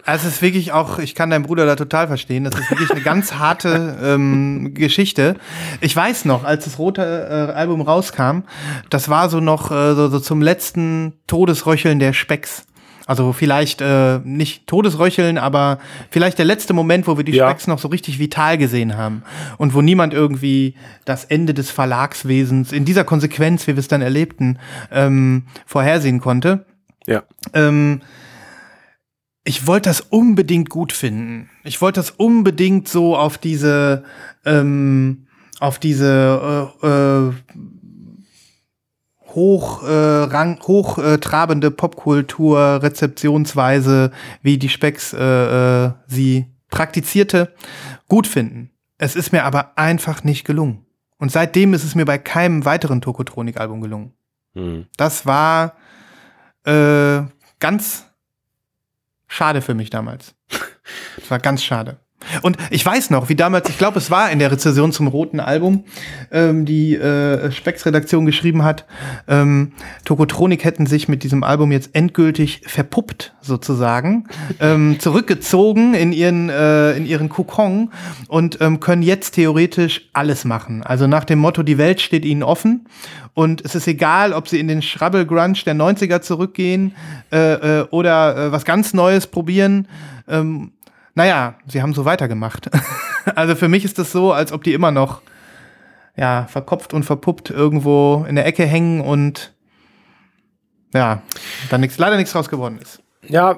[0.09, 2.43] Also es ist wirklich auch, ich kann deinen Bruder da total verstehen.
[2.43, 5.35] Das ist wirklich eine ganz harte ähm, Geschichte.
[5.81, 8.39] Ich weiß noch, als das rote äh, Album rauskam,
[8.89, 12.65] das war so noch äh, so, so zum letzten Todesröcheln der Specks.
[13.05, 15.77] Also vielleicht äh, nicht Todesröcheln, aber
[16.09, 17.47] vielleicht der letzte Moment, wo wir die ja.
[17.47, 19.21] Specks noch so richtig vital gesehen haben
[19.59, 20.73] und wo niemand irgendwie
[21.05, 24.57] das Ende des Verlagswesens in dieser Konsequenz, wie wir es dann erlebten,
[24.91, 26.65] ähm, vorhersehen konnte.
[27.05, 27.21] Ja.
[27.53, 28.01] Ähm,
[29.49, 31.49] ich wollte das unbedingt gut finden.
[31.63, 34.03] Ich wollte das unbedingt so auf diese,
[34.45, 35.25] ähm,
[35.59, 37.33] auf diese äh, äh,
[39.29, 44.11] hoch, äh, rang, hochtrabende Popkultur, Rezeptionsweise,
[44.43, 47.51] wie die Specks äh, äh, sie praktizierte,
[48.07, 48.69] gut finden.
[48.99, 50.85] Es ist mir aber einfach nicht gelungen.
[51.17, 54.13] Und seitdem ist es mir bei keinem weiteren Tokotronik-Album gelungen.
[54.53, 54.85] Hm.
[54.95, 55.73] Das war
[56.65, 57.23] äh,
[57.59, 58.08] ganz
[59.29, 60.35] Schade für mich damals.
[61.17, 61.99] Das war ganz schade.
[62.41, 65.39] Und ich weiß noch, wie damals, ich glaube, es war in der Rezession zum roten
[65.39, 65.85] Album,
[66.31, 68.85] ähm, die äh, Specs-Redaktion geschrieben hat,
[69.27, 69.71] ähm,
[70.05, 74.25] Tokotronik hätten sich mit diesem Album jetzt endgültig verpuppt, sozusagen,
[74.59, 77.91] ähm, zurückgezogen in ihren, äh, in ihren Kokon
[78.27, 80.83] und ähm, können jetzt theoretisch alles machen.
[80.83, 82.85] Also nach dem Motto, die Welt steht ihnen offen
[83.33, 86.93] und es ist egal, ob sie in den Schrabbel-Grunge der 90er zurückgehen
[87.31, 89.87] äh, äh, oder äh, was ganz Neues probieren.
[90.27, 90.73] Ähm,
[91.19, 92.69] naja, sie haben so weitergemacht.
[93.35, 95.21] also für mich ist das so, als ob die immer noch
[96.15, 99.53] ja, verkopft und verpuppt irgendwo in der Ecke hängen und
[100.93, 101.21] ja,
[101.69, 103.03] dann nix, leider nichts draus geworden ist.
[103.27, 103.57] Ja,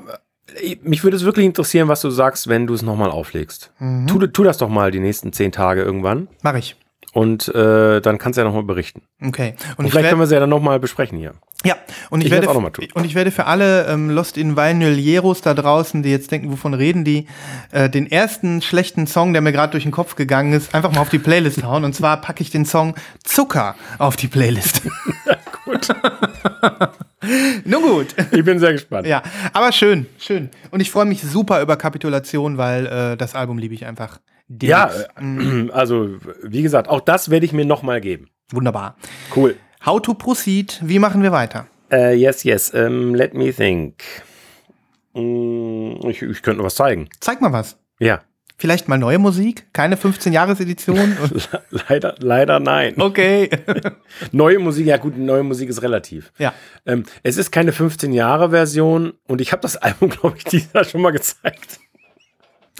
[0.81, 3.71] mich würde es wirklich interessieren, was du sagst, wenn du es nochmal auflegst.
[3.77, 4.07] Mhm.
[4.07, 6.29] Tu, tu das doch mal die nächsten zehn Tage irgendwann.
[6.41, 6.75] Mach ich.
[7.13, 9.01] Und äh, dann kannst du ja nochmal berichten.
[9.21, 9.55] Okay.
[9.75, 11.33] Und, und vielleicht können wir sie ja dann nochmal besprechen hier.
[11.63, 11.75] Ja,
[12.09, 12.87] und ich, ich werde auch noch mal tun.
[12.93, 16.73] und ich werde für alle ähm, Lost in Vinyleros da draußen, die jetzt denken, wovon
[16.73, 17.27] reden die,
[17.71, 21.01] äh, den ersten schlechten Song, der mir gerade durch den Kopf gegangen ist, einfach mal
[21.01, 21.83] auf die Playlist hauen.
[21.83, 24.81] Und zwar packe ich den Song Zucker auf die Playlist.
[25.65, 25.87] gut.
[27.65, 28.15] Nun gut.
[28.31, 29.05] Ich bin sehr gespannt.
[29.05, 29.21] Ja,
[29.53, 30.49] aber schön, schön.
[30.71, 34.19] Und ich freue mich super über Kapitulation, weil äh, das Album liebe ich einfach.
[34.61, 36.09] Ja, äh, also
[36.43, 38.29] wie gesagt, auch das werde ich mir noch mal geben.
[38.51, 38.95] Wunderbar.
[39.35, 39.55] Cool.
[39.85, 40.79] How to proceed?
[40.83, 41.67] Wie machen wir weiter?
[41.91, 42.73] Uh, yes, yes.
[42.73, 44.03] Um, let me think.
[45.13, 47.09] Mm, ich, ich könnte noch was zeigen.
[47.19, 47.77] Zeig mal was.
[47.99, 48.21] Ja.
[48.61, 49.65] Vielleicht mal neue Musik?
[49.73, 51.17] Keine 15-Jahres-Edition?
[51.89, 52.93] leider, leider nein.
[53.01, 53.49] Okay.
[54.31, 56.31] neue Musik, ja gut, neue Musik ist relativ.
[56.37, 56.53] Ja.
[56.85, 61.01] Ähm, es ist keine 15-Jahre-Version und ich habe das Album, glaube ich, dieses Jahr schon
[61.01, 61.79] mal gezeigt.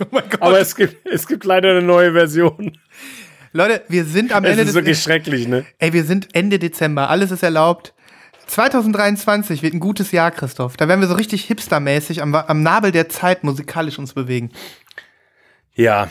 [0.02, 0.41] Oh mein Gott.
[0.41, 2.78] Aber es gibt, es gibt leider eine neue Version.
[3.54, 4.64] Leute, wir sind am es Ende.
[4.64, 5.66] Das ist wirklich schrecklich, ne?
[5.78, 7.10] Ey, wir sind Ende Dezember.
[7.10, 7.93] Alles ist erlaubt.
[8.47, 10.76] 2023 wird ein gutes Jahr, Christoph.
[10.76, 14.52] Da werden wir so richtig hipstermäßig am, am Nabel der Zeit musikalisch uns bewegen.
[15.74, 16.10] Ja,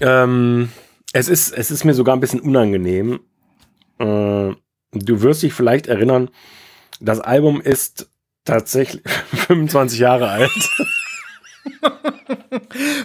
[0.00, 0.70] ähm,
[1.12, 3.20] es, ist, es ist mir sogar ein bisschen unangenehm.
[3.98, 6.30] Äh, du wirst dich vielleicht erinnern,
[7.00, 8.10] das Album ist
[8.44, 9.02] tatsächlich
[9.48, 10.70] 25 Jahre alt.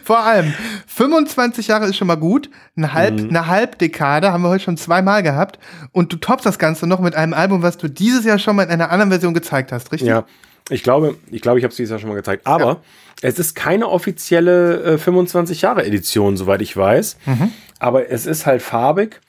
[0.04, 0.54] Vor allem,
[0.88, 2.50] 25 Jahre ist schon mal gut.
[2.76, 3.30] Eine, Halb, mhm.
[3.30, 5.60] eine Halbdekade haben wir heute schon zweimal gehabt.
[5.92, 8.64] Und du toppst das Ganze noch mit einem Album, was du dieses Jahr schon mal
[8.64, 10.08] in einer anderen Version gezeigt hast, richtig?
[10.08, 10.26] Ja.
[10.70, 12.48] Ich glaube, ich glaube, ich habe es dieses Jahr schon mal gezeigt.
[12.48, 12.82] Aber ja.
[13.22, 17.18] es ist keine offizielle äh, 25 Jahre Edition, soweit ich weiß.
[17.26, 17.52] Mhm.
[17.78, 19.22] Aber es ist halt farbig.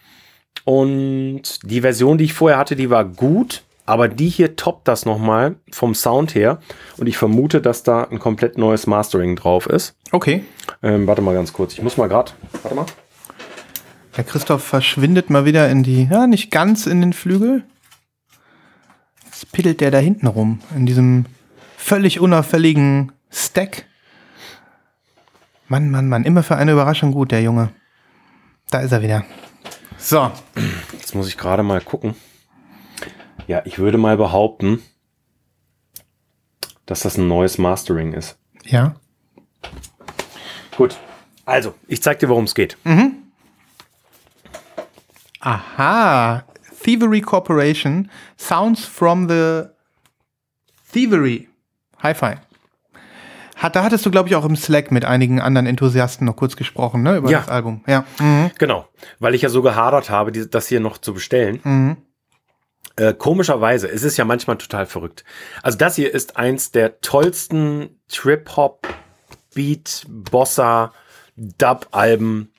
[0.64, 3.62] Und die Version, die ich vorher hatte, die war gut.
[3.87, 6.59] Aber die hier toppt das nochmal vom Sound her.
[6.97, 9.97] Und ich vermute, dass da ein komplett neues Mastering drauf ist.
[10.11, 10.45] Okay.
[10.82, 11.72] Ähm, warte mal ganz kurz.
[11.74, 12.32] Ich muss mal gerade.
[12.62, 12.87] Warte mal.
[14.16, 17.64] Der Christoph verschwindet mal wieder in die, ja, nicht ganz in den Flügel.
[19.24, 21.26] Jetzt piddelt der da hinten rum, in diesem
[21.76, 23.84] völlig unauffälligen Stack.
[25.68, 27.68] Mann, Mann, Mann, immer für eine Überraschung gut, der Junge.
[28.70, 29.24] Da ist er wieder.
[29.99, 30.30] So.
[30.93, 32.14] Jetzt muss ich gerade mal gucken.
[33.47, 34.82] Ja, ich würde mal behaupten,
[36.84, 38.38] dass das ein neues Mastering ist.
[38.64, 38.97] Ja.
[40.76, 40.97] Gut.
[41.44, 42.76] Also, ich zeig dir, worum es geht.
[42.84, 43.14] Mhm.
[45.40, 46.44] Aha.
[46.82, 48.11] Thievery Corporation.
[48.36, 49.64] Sounds from the
[50.92, 51.49] Thievery.
[52.03, 52.34] Hi-Fi.
[53.57, 56.57] Hat, da hattest du, glaube ich, auch im Slack mit einigen anderen Enthusiasten noch kurz
[56.57, 57.38] gesprochen, ne, über ja.
[57.38, 57.82] das Album.
[57.86, 58.05] Ja.
[58.18, 58.51] Mhm.
[58.59, 58.86] Genau.
[59.18, 61.61] Weil ich ja so gehadert habe, die, das hier noch zu bestellen.
[61.64, 61.97] Mhm.
[62.97, 65.24] Äh, komischerweise, es ist ja manchmal total verrückt.
[65.62, 68.87] Also das hier ist eins der tollsten Trip-Hop,
[69.55, 70.93] Beat, Bossa,
[71.37, 72.53] Dub-Alben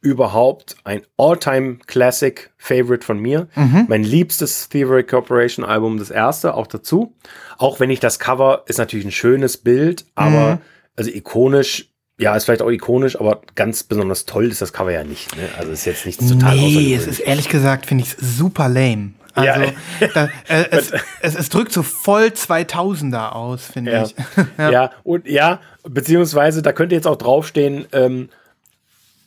[0.00, 0.76] überhaupt.
[0.84, 3.48] Ein All-Time Classic Favorite von mir.
[3.54, 3.86] Mhm.
[3.88, 7.14] Mein liebstes Thievery Corporation Album, das erste, auch dazu.
[7.56, 10.58] Auch wenn ich das Cover ist natürlich ein schönes Bild, aber mhm.
[10.96, 11.88] also ikonisch
[12.20, 15.36] ja, ist vielleicht auch ikonisch, aber ganz besonders toll ist das Cover ja nicht.
[15.36, 15.48] Ne?
[15.56, 19.12] Also ist jetzt nichts total Nee, es ist ehrlich gesagt, finde ich super lame.
[19.38, 20.08] Also ja.
[20.14, 24.02] da, äh, es, es, es, drückt so voll 2000er aus, finde ja.
[24.04, 24.14] ich.
[24.58, 24.70] ja.
[24.70, 24.90] ja.
[25.04, 28.28] und ja, beziehungsweise da könnte jetzt auch draufstehen, ähm,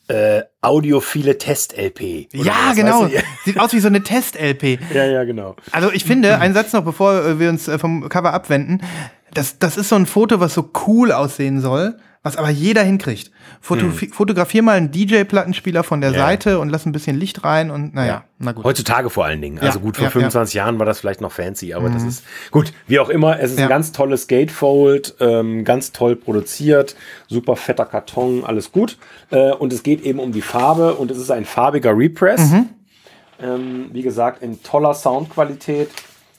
[0.08, 2.28] äh, audiophile Test-LP.
[2.34, 3.08] Ja, genau.
[3.46, 4.80] Sieht aus wie so eine Test-LP.
[4.94, 5.56] ja, ja, genau.
[5.72, 8.82] Also ich finde, ein Satz noch, bevor äh, wir uns äh, vom Cover abwenden,
[9.34, 13.32] das, das ist so ein Foto, was so cool aussehen soll, was aber jeder hinkriegt.
[13.62, 13.94] Foto, hm.
[14.12, 16.20] Fotografier mal einen DJ-Plattenspieler von der ja.
[16.20, 18.24] Seite und lass ein bisschen Licht rein und naja, ja.
[18.38, 18.64] na gut.
[18.64, 19.58] Heutzutage vor allen Dingen.
[19.58, 21.94] Also ja, gut, vor 25 Jahren war das vielleicht noch fancy, aber mhm.
[21.94, 22.74] das ist gut.
[22.88, 26.96] Wie auch immer, es ist ein ganz tolles Gatefold, ähm, ganz toll produziert,
[27.28, 28.98] super fetter Karton, alles gut.
[29.32, 32.52] Äh, und es geht eben um die Farbe und es ist ein farbiger Repress.
[32.52, 32.70] Mhm.
[33.42, 35.90] Ähm, wie gesagt, in toller Soundqualität.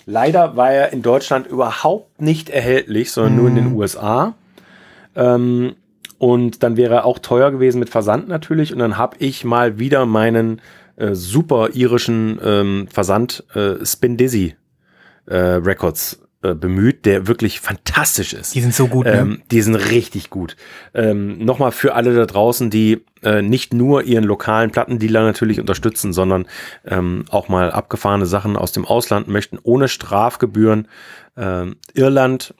[0.06, 3.38] Leider war er in Deutschland überhaupt nicht erhältlich, sondern mhm.
[3.38, 3.76] nur in den mhm.
[3.76, 4.34] USA.
[5.14, 5.74] Ähm,
[6.18, 8.72] und dann wäre er auch teuer gewesen mit Versand natürlich.
[8.72, 10.60] Und dann habe ich mal wieder meinen
[10.96, 14.54] äh, super irischen ähm, Versand äh, Spin Dizzy
[15.26, 18.54] äh, Records äh, bemüht, der wirklich fantastisch ist.
[18.54, 19.12] Die sind so gut, ne?
[19.12, 20.56] Ähm, die sind richtig gut.
[20.92, 26.12] Ähm, Nochmal für alle da draußen, die äh, nicht nur ihren lokalen Plattendealer natürlich unterstützen,
[26.12, 26.46] sondern
[26.84, 30.88] ähm, auch mal abgefahrene Sachen aus dem Ausland möchten, ohne Strafgebühren.
[31.36, 32.54] Ähm, Irland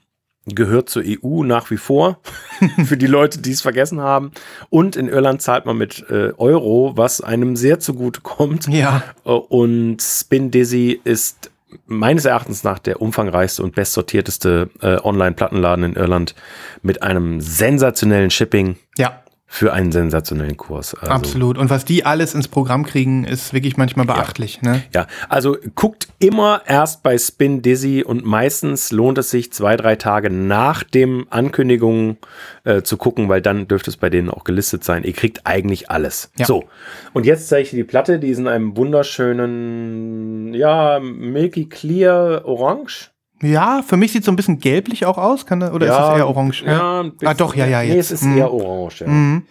[0.47, 2.19] gehört zur EU nach wie vor,
[2.85, 4.33] für die Leute, die es vergessen haben.
[4.71, 8.67] Und in Irland zahlt man mit äh, Euro, was einem sehr zugute kommt.
[8.69, 9.03] Ja.
[9.25, 11.51] Äh, und Spin Dizzy ist
[11.87, 16.35] meines Erachtens nach der umfangreichste und bestsortierteste äh, Online-Plattenladen in Irland
[16.83, 18.77] mit einem sensationellen Shipping.
[18.99, 19.22] Ja
[19.55, 20.95] für einen sensationellen Kurs.
[20.95, 21.59] Also, Absolut.
[21.59, 24.61] Und was die alles ins Programm kriegen, ist wirklich manchmal beachtlich.
[24.63, 24.83] Ja, ne?
[24.95, 25.07] ja.
[25.29, 30.31] also guckt immer erst bei Spin Dizzy und meistens lohnt es sich zwei, drei Tage
[30.31, 32.17] nach dem Ankündigung
[32.65, 35.05] äh, zu gucken, weil dann dürfte es bei denen auch gelistet sein.
[35.05, 36.33] Ihr kriegt eigentlich alles.
[36.39, 36.47] Ja.
[36.47, 36.65] So,
[37.13, 42.47] und jetzt zeige ich dir die Platte, die ist in einem wunderschönen, ja, Milky Clear
[42.47, 43.12] Orange.
[43.43, 46.13] Ja, für mich sieht es so ein bisschen gelblich auch aus, kann, oder ja, ist
[46.13, 46.63] es eher orange?
[46.65, 47.83] Ja, ja ah, doch, ja, ja.
[47.83, 47.93] Jetzt.
[47.93, 48.39] Nee, es ist mhm.
[48.39, 49.01] eher orange.
[49.01, 49.07] Ja.
[49.09, 49.43] Mhm.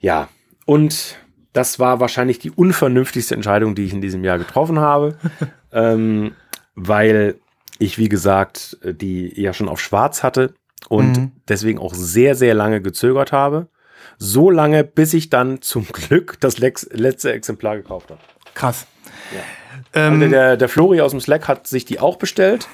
[0.00, 0.28] ja,
[0.64, 1.16] und
[1.52, 5.16] das war wahrscheinlich die unvernünftigste Entscheidung, die ich in diesem Jahr getroffen habe,
[5.72, 6.32] ähm,
[6.74, 7.36] weil
[7.78, 10.54] ich, wie gesagt, die ja schon auf schwarz hatte
[10.88, 11.32] und mhm.
[11.48, 13.68] deswegen auch sehr, sehr lange gezögert habe.
[14.18, 18.20] So lange, bis ich dann zum Glück das letzte Exemplar gekauft habe.
[18.54, 18.86] Krass.
[19.34, 19.40] Ja.
[20.08, 22.68] Ähm, der, der Flori aus dem Slack hat sich die auch bestellt.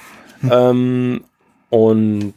[0.51, 1.23] Ähm,
[1.69, 2.33] und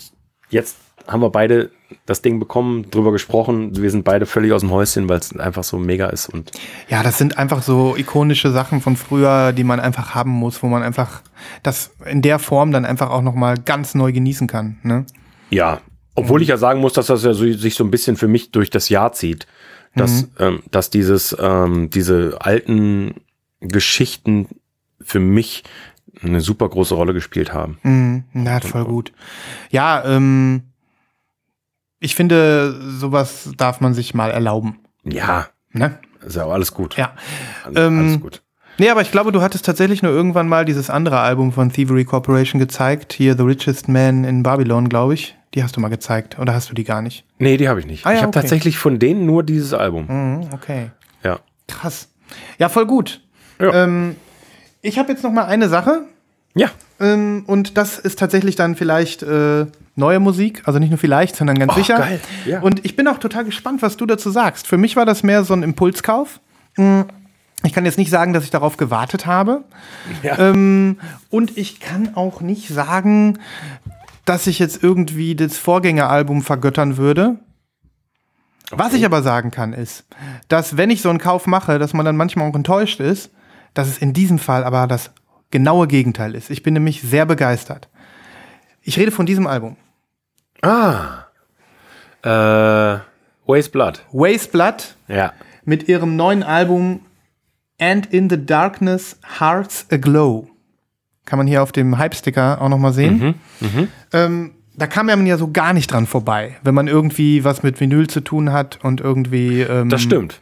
[0.50, 0.76] jetzt
[1.06, 1.70] haben wir beide
[2.04, 3.76] das Ding bekommen, drüber gesprochen.
[3.76, 6.28] Wir sind beide völlig aus dem Häuschen, weil es einfach so mega ist.
[6.28, 6.50] Und
[6.88, 10.66] ja, das sind einfach so ikonische Sachen von früher, die man einfach haben muss, wo
[10.66, 11.22] man einfach
[11.62, 14.78] das in der Form dann einfach auch noch mal ganz neu genießen kann.
[14.82, 15.06] Ne?
[15.50, 15.80] Ja,
[16.14, 18.50] obwohl ich ja sagen muss, dass das ja so, sich so ein bisschen für mich
[18.50, 19.46] durch das Jahr zieht,
[19.94, 20.28] dass, mhm.
[20.38, 23.14] ähm, dass dieses ähm, diese alten
[23.60, 24.48] Geschichten
[25.00, 25.62] für mich
[26.22, 27.78] eine super große Rolle gespielt haben.
[27.82, 29.12] Mhm, na, voll gut.
[29.70, 30.62] Ja, ähm,
[32.00, 34.78] ich finde, sowas darf man sich mal erlauben.
[35.04, 35.48] Ja.
[35.72, 35.98] Ne?
[36.24, 36.96] Ist ja auch alles gut.
[36.96, 37.12] Ja.
[37.64, 38.42] Alles, ähm, alles gut.
[38.78, 42.04] Nee, aber ich glaube, du hattest tatsächlich nur irgendwann mal dieses andere Album von Thievery
[42.04, 43.14] Corporation gezeigt.
[43.14, 45.34] Hier The Richest Man in Babylon, glaube ich.
[45.54, 46.38] Die hast du mal gezeigt.
[46.38, 47.24] Oder hast du die gar nicht?
[47.38, 48.04] Nee, die habe ich nicht.
[48.04, 48.40] Ah, ja, ich habe okay.
[48.40, 50.06] tatsächlich von denen nur dieses Album.
[50.08, 50.90] Mhm, okay.
[51.22, 51.40] Ja.
[51.68, 52.12] Krass.
[52.58, 53.22] Ja, voll gut.
[53.58, 53.84] Ja.
[53.84, 54.16] Ähm,
[54.86, 56.02] ich habe jetzt noch mal eine Sache.
[56.54, 56.70] Ja.
[57.00, 60.62] Ähm, und das ist tatsächlich dann vielleicht äh, neue Musik.
[60.64, 61.98] Also nicht nur vielleicht, sondern ganz oh, sicher.
[61.98, 62.20] Geil.
[62.46, 62.60] Ja.
[62.60, 64.66] Und ich bin auch total gespannt, was du dazu sagst.
[64.66, 66.40] Für mich war das mehr so ein Impulskauf.
[66.76, 67.04] Mhm.
[67.64, 69.64] Ich kann jetzt nicht sagen, dass ich darauf gewartet habe.
[70.22, 70.38] Ja.
[70.38, 70.98] Ähm,
[71.30, 73.38] und ich kann auch nicht sagen,
[74.24, 77.38] dass ich jetzt irgendwie das Vorgängeralbum vergöttern würde.
[78.70, 78.82] Okay.
[78.82, 80.04] Was ich aber sagen kann, ist,
[80.48, 83.30] dass wenn ich so einen Kauf mache, dass man dann manchmal auch enttäuscht ist,
[83.76, 85.10] dass es in diesem Fall aber das
[85.50, 86.50] genaue Gegenteil ist.
[86.50, 87.88] Ich bin nämlich sehr begeistert.
[88.82, 89.76] Ich rede von diesem Album.
[90.62, 91.24] Ah.
[92.22, 92.98] Äh,
[93.46, 94.04] Waste Blood.
[94.12, 94.96] Waste Blood.
[95.08, 95.32] Ja.
[95.64, 97.00] Mit ihrem neuen Album
[97.78, 100.48] And in the Darkness Hearts Aglow.
[101.26, 103.36] Kann man hier auf dem Hype-Sticker auch nochmal sehen.
[103.60, 103.88] Mhm, mh.
[104.12, 107.80] ähm, da kam man ja so gar nicht dran vorbei, wenn man irgendwie was mit
[107.80, 109.62] Vinyl zu tun hat und irgendwie.
[109.62, 110.40] Ähm, das stimmt.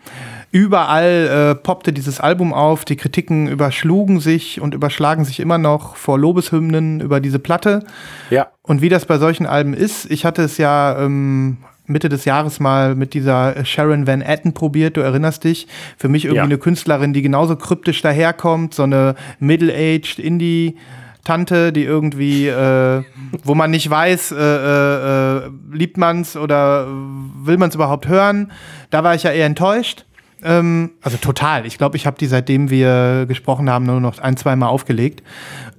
[0.55, 5.97] Überall äh, poppte dieses Album auf, die Kritiken überschlugen sich und überschlagen sich immer noch
[5.97, 7.83] vor Lobeshymnen über diese Platte.
[8.31, 8.47] Ja.
[8.63, 12.61] Und wie das bei solchen Alben ist, ich hatte es ja ähm, Mitte des Jahres
[12.61, 15.67] mal mit dieser Sharon Van Etten probiert, du erinnerst dich.
[15.97, 16.45] Für mich irgendwie ja.
[16.45, 20.77] eine Künstlerin, die genauso kryptisch daherkommt, so eine Middle-aged Indie-
[21.25, 23.03] Tante, die irgendwie, äh,
[23.43, 28.53] wo man nicht weiß, äh, äh, äh liebt man's oder will man's überhaupt hören.
[28.91, 30.05] Da war ich ja eher enttäuscht.
[30.45, 31.67] Ähm, also total.
[31.67, 35.23] Ich glaube, ich habe die, seitdem wir gesprochen haben, nur noch ein, zwei Mal aufgelegt.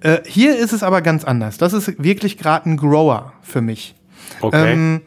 [0.01, 1.57] Äh, hier ist es aber ganz anders.
[1.57, 3.95] Das ist wirklich gerade ein Grower für mich.
[4.41, 4.73] Okay.
[4.73, 5.01] Ähm,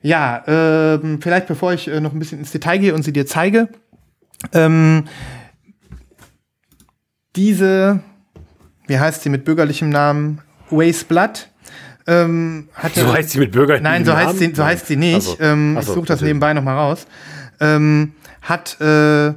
[0.00, 3.26] ja, ähm, vielleicht bevor ich äh, noch ein bisschen ins Detail gehe und sie dir
[3.26, 3.68] zeige.
[4.52, 5.04] Ähm,
[7.36, 8.00] diese
[8.86, 10.40] wie heißt sie mit bürgerlichem Namen?
[10.70, 11.48] Waste Blood.
[12.06, 14.04] Ähm, so heißt sie mit bürgerlichem Namen?
[14.04, 15.14] Nein, so heißt sie, so heißt sie nicht.
[15.14, 17.06] Also, ähm, ich suche das nebenbei nochmal raus.
[17.60, 18.12] Ähm,
[18.42, 19.32] hat äh,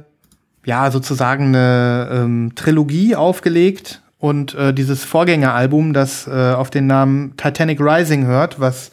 [0.64, 7.36] ja sozusagen eine ähm, Trilogie aufgelegt und äh, dieses Vorgängeralbum, das äh, auf den Namen
[7.36, 8.90] Titanic Rising hört, was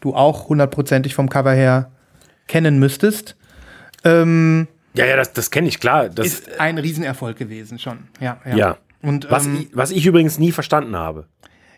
[0.00, 1.90] du auch hundertprozentig vom Cover her
[2.48, 3.36] kennen müsstest.
[4.04, 6.08] Ähm, ja, ja, das, das kenne ich, klar.
[6.08, 7.98] Das ist ein Riesenerfolg gewesen schon.
[8.20, 8.56] Ja, ja.
[8.56, 8.76] ja.
[9.02, 11.26] Und, was, ähm, ich, was ich übrigens nie verstanden habe.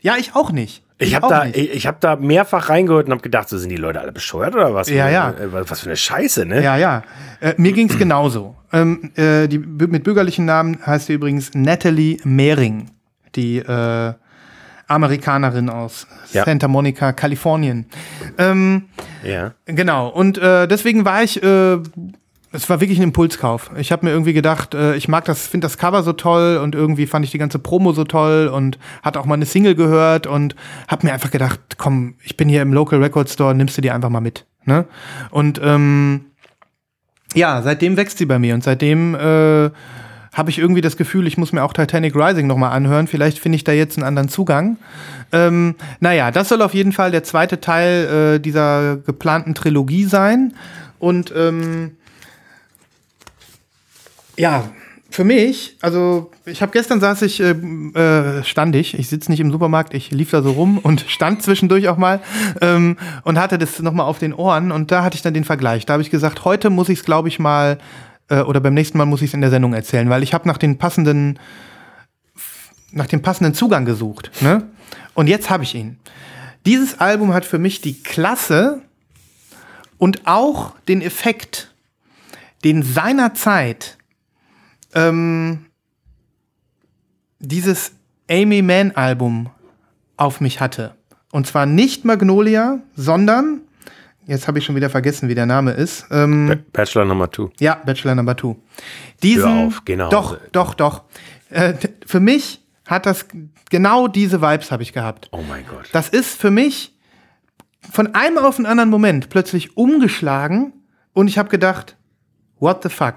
[0.01, 0.83] Ja, ich auch nicht.
[1.03, 3.71] Ich, ich habe da, ich, ich hab da mehrfach reingehört und habe gedacht, so sind
[3.71, 4.89] die Leute alle bescheuert oder was?
[4.89, 5.31] Ja, ja.
[5.31, 6.63] Äh, was für eine Scheiße, ne?
[6.63, 7.03] Ja, ja.
[7.41, 8.57] Äh, mir ging es genauso.
[8.73, 12.91] Ähm, äh, die, mit bürgerlichen Namen heißt sie übrigens Natalie Mehring,
[13.35, 14.13] die äh,
[14.87, 16.45] Amerikanerin aus ja.
[16.45, 17.87] Santa Monica, Kalifornien.
[18.39, 18.85] Ähm,
[19.25, 19.55] ja.
[19.67, 20.09] Genau.
[20.09, 21.79] Und äh, deswegen war ich äh,
[22.53, 23.71] es war wirklich ein Impulskauf.
[23.77, 26.75] Ich habe mir irgendwie gedacht, äh, ich mag das, finde das Cover so toll und
[26.75, 30.27] irgendwie fand ich die ganze Promo so toll und hatte auch mal eine Single gehört
[30.27, 30.55] und
[30.89, 33.91] habe mir einfach gedacht, komm, ich bin hier im Local Record Store, nimmst du die
[33.91, 34.45] einfach mal mit.
[34.65, 34.85] Ne?
[35.31, 36.27] Und ähm,
[37.35, 39.71] ja, seitdem wächst sie bei mir und seitdem äh,
[40.35, 43.07] habe ich irgendwie das Gefühl, ich muss mir auch Titanic Rising nochmal anhören.
[43.07, 44.79] Vielleicht finde ich da jetzt einen anderen Zugang.
[45.31, 50.55] Ähm, naja, das soll auf jeden Fall der zweite Teil äh, dieser geplanten Trilogie sein.
[50.99, 51.93] Und ähm,
[54.37, 54.71] ja,
[55.13, 59.41] für mich, also ich habe gestern saß ich, äh, äh, stand ich, ich sitze nicht
[59.41, 62.21] im Supermarkt, ich lief da so rum und stand zwischendurch auch mal
[62.61, 65.87] ähm, und hatte das nochmal auf den Ohren und da hatte ich dann den Vergleich.
[65.87, 67.79] Da habe ich gesagt, heute muss ich es, glaube ich, mal
[68.29, 70.49] äh, oder beim nächsten Mal muss ich es in der Sendung erzählen, weil ich habe
[70.49, 71.39] nach den passenden,
[72.91, 74.31] nach dem passenden Zugang gesucht.
[74.41, 74.65] Ne?
[75.15, 75.99] Und jetzt habe ich ihn.
[76.65, 78.81] Dieses Album hat für mich die Klasse
[79.99, 81.73] und auch den Effekt,
[82.65, 83.99] den seinerzeit
[84.95, 85.67] ähm,
[87.39, 87.93] dieses
[88.31, 89.51] Amy Mann Album
[90.17, 90.95] auf mich hatte.
[91.33, 93.63] Und zwar nicht Magnolia, sondern,
[94.27, 96.07] jetzt habe ich schon wieder vergessen, wie der Name ist.
[96.11, 97.51] Ähm, Bachelor Number Two.
[97.59, 98.57] Ja, Bachelor Number Two.
[99.23, 100.11] Diesen, Hör auf, genau.
[100.11, 101.03] Doch, doch, doch.
[101.51, 101.75] Äh,
[102.07, 103.27] für mich hat das
[103.71, 105.29] genau diese Vibes habe ich gehabt.
[105.33, 105.89] Oh mein Gott.
[105.93, 106.95] Das ist für mich
[107.91, 110.73] von einem auf den anderen Moment plötzlich umgeschlagen
[111.13, 111.97] und ich habe gedacht,
[112.59, 113.15] what the fuck?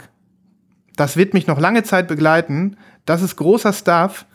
[0.95, 2.77] Das wird mich noch lange Zeit begleiten.
[3.05, 4.25] Das ist großer Stuff.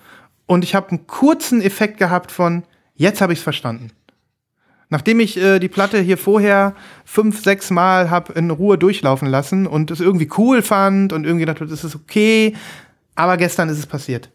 [0.47, 3.91] Und ich habe einen kurzen Effekt gehabt von, jetzt habe ich es verstanden.
[4.89, 9.69] Nachdem ich äh, die Platte hier vorher fünf, sechs Mal habe in Ruhe durchlaufen lassen
[9.69, 12.57] und es irgendwie cool fand und irgendwie dachte, das ist okay,
[13.15, 14.31] aber gestern ist es passiert.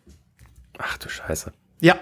[0.77, 1.51] Ach du Scheiße.
[1.81, 1.97] Ja.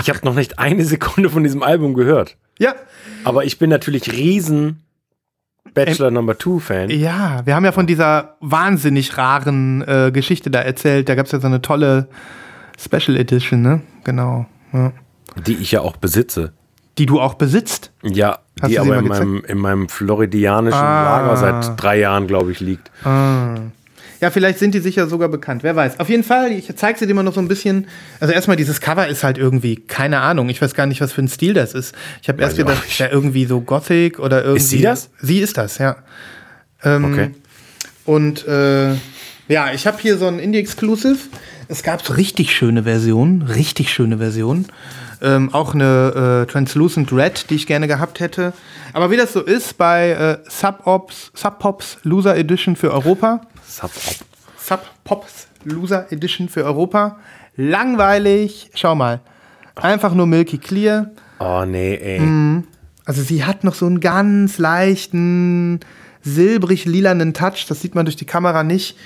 [0.00, 2.36] Ich habe noch nicht eine Sekunde von diesem Album gehört.
[2.58, 2.74] Ja.
[3.22, 4.82] Aber ich bin natürlich riesen
[5.74, 6.90] Bachelor ähm, Number Two Fan.
[6.90, 11.08] Ja, wir haben ja von dieser wahnsinnig raren äh, Geschichte da erzählt.
[11.08, 12.08] Da gab es ja so eine tolle
[12.78, 13.80] Special Edition, ne?
[14.04, 14.46] Genau.
[14.72, 14.92] Ja.
[15.46, 16.52] Die ich ja auch besitze.
[16.98, 17.92] Die du auch besitzt?
[18.02, 21.20] Ja, Hast die aber in meinem, in meinem, floridianischen ah.
[21.20, 22.90] Lager seit drei Jahren, glaube ich, liegt.
[23.04, 23.56] Ah.
[24.20, 25.62] Ja, vielleicht sind die sicher sogar bekannt.
[25.62, 26.00] Wer weiß.
[26.00, 27.86] Auf jeden Fall, ich zeige sie dir mal noch so ein bisschen.
[28.20, 30.48] Also erstmal, dieses Cover ist halt irgendwie, keine Ahnung.
[30.48, 31.94] Ich weiß gar nicht, was für ein Stil das ist.
[32.22, 34.62] Ich habe erst gedacht, ja, irgendwie so Gothic oder irgendwie.
[34.62, 35.10] Ist sie das?
[35.20, 35.96] Sie ist das, ja.
[36.82, 37.30] Ähm, okay.
[38.04, 38.94] Und äh,
[39.48, 41.18] ja, ich habe hier so ein Indie-Exclusive.
[41.68, 44.66] Es gab so richtig schöne Versionen, richtig schöne Versionen.
[45.22, 48.52] Ähm, auch eine äh, Translucent Red, die ich gerne gehabt hätte.
[48.92, 53.40] Aber wie das so ist bei äh, Sub-Ops, Sub-Pops Loser Edition für Europa.
[53.66, 54.26] Sub-Pop.
[54.58, 57.18] Sub-Pops Loser Edition für Europa.
[57.56, 58.70] Langweilig.
[58.74, 59.20] Schau mal.
[59.74, 61.10] Einfach nur Milky Clear.
[61.38, 62.20] Oh nee, ey.
[62.20, 62.64] Mm.
[63.04, 65.80] Also sie hat noch so einen ganz leichten
[66.22, 67.66] silbrig-lilanen Touch.
[67.68, 68.96] Das sieht man durch die Kamera nicht.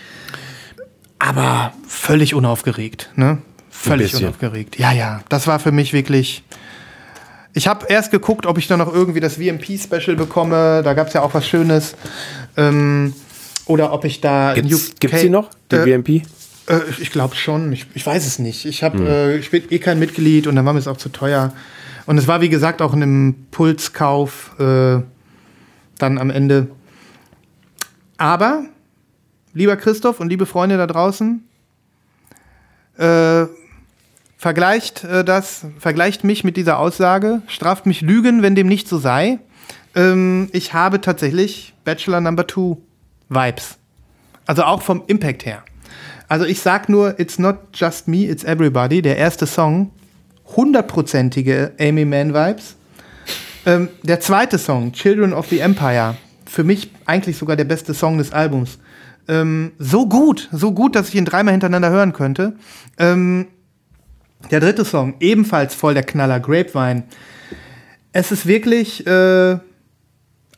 [1.18, 3.38] Aber völlig unaufgeregt, ne?
[3.68, 4.78] Völlig unaufgeregt.
[4.78, 5.20] Ja, ja.
[5.28, 6.42] Das war für mich wirklich.
[7.52, 10.82] Ich habe erst geguckt, ob ich da noch irgendwie das VMP-Special bekomme.
[10.82, 11.94] Da gab es ja auch was Schönes.
[12.56, 13.12] Ähm,
[13.70, 14.52] oder ob ich da.
[14.54, 16.08] Gibt es die noch, die äh, VMP?
[16.08, 17.72] Äh, ich glaube schon.
[17.72, 18.66] Ich, ich, weiß es nicht.
[18.66, 19.06] Ich, hab, hm.
[19.06, 21.52] äh, ich bin eh kein Mitglied und dann war mir es auch zu teuer.
[22.06, 25.00] Und es war, wie gesagt, auch ein Impulskauf äh,
[25.98, 26.66] dann am Ende.
[28.18, 28.64] Aber,
[29.54, 31.44] lieber Christoph und liebe Freunde da draußen,
[32.98, 33.46] äh,
[34.36, 38.98] vergleicht äh, das, vergleicht mich mit dieser Aussage, straft mich Lügen, wenn dem nicht so
[38.98, 39.38] sei.
[39.94, 42.78] Ähm, ich habe tatsächlich Bachelor Number Two
[43.30, 43.78] Vibes.
[44.46, 45.62] Also auch vom Impact her.
[46.28, 49.00] Also ich sag nur, it's not just me, it's everybody.
[49.00, 49.90] Der erste Song,
[50.56, 52.76] hundertprozentige Amy Mann Vibes.
[53.66, 56.16] Ähm, der zweite Song, Children of the Empire,
[56.46, 58.78] für mich eigentlich sogar der beste Song des Albums.
[59.28, 62.54] Ähm, so gut, so gut, dass ich ihn dreimal hintereinander hören könnte.
[62.98, 63.48] Ähm,
[64.50, 67.04] der dritte Song, ebenfalls voll der Knaller, Grapevine.
[68.12, 69.58] Es ist wirklich äh,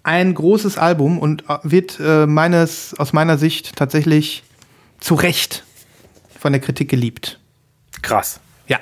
[0.02, 4.42] ein großes Album und äh, wird äh, meines, aus meiner Sicht tatsächlich
[5.00, 5.64] zu Recht
[6.38, 7.40] von der Kritik geliebt.
[8.02, 8.40] Krass.
[8.66, 8.80] Ja.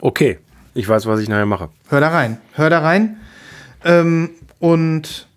[0.00, 0.38] Okay,
[0.74, 1.70] ich weiß, was ich nachher mache.
[1.88, 2.38] Hör da rein.
[2.54, 3.20] Hör da rein.
[3.84, 5.28] Ähm, und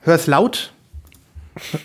[0.00, 0.72] hör es laut.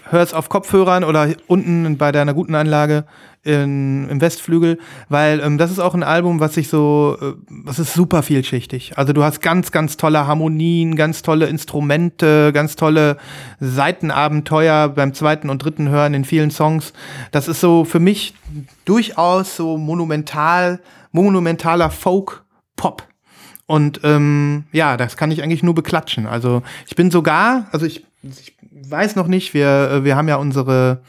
[0.09, 3.05] Hör es auf Kopfhörern oder unten bei deiner guten Anlage
[3.45, 7.77] in, im Westflügel, weil ähm, das ist auch ein Album, was sich so, äh, was
[7.77, 8.97] ist super vielschichtig.
[8.97, 13.17] Also du hast ganz, ganz tolle Harmonien, ganz tolle Instrumente, ganz tolle
[13.59, 16.93] Seitenabenteuer beim zweiten und dritten Hören in vielen Songs.
[17.31, 18.33] Das ist so für mich
[18.83, 20.79] durchaus so monumental,
[21.11, 23.03] monumentaler Folk-Pop.
[23.67, 26.27] Und ähm, ja, das kann ich eigentlich nur beklatschen.
[26.27, 30.35] Also ich bin sogar, also ich, ich weiß noch nicht, wir, äh, wir haben ja
[30.35, 31.01] unsere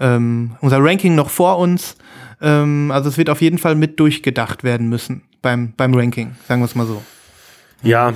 [0.00, 1.96] ähm, unser Ranking noch vor uns.
[2.40, 6.60] Ähm, also es wird auf jeden Fall mit durchgedacht werden müssen beim, beim Ranking, sagen
[6.60, 7.02] wir es mal so.
[7.82, 8.14] Ja,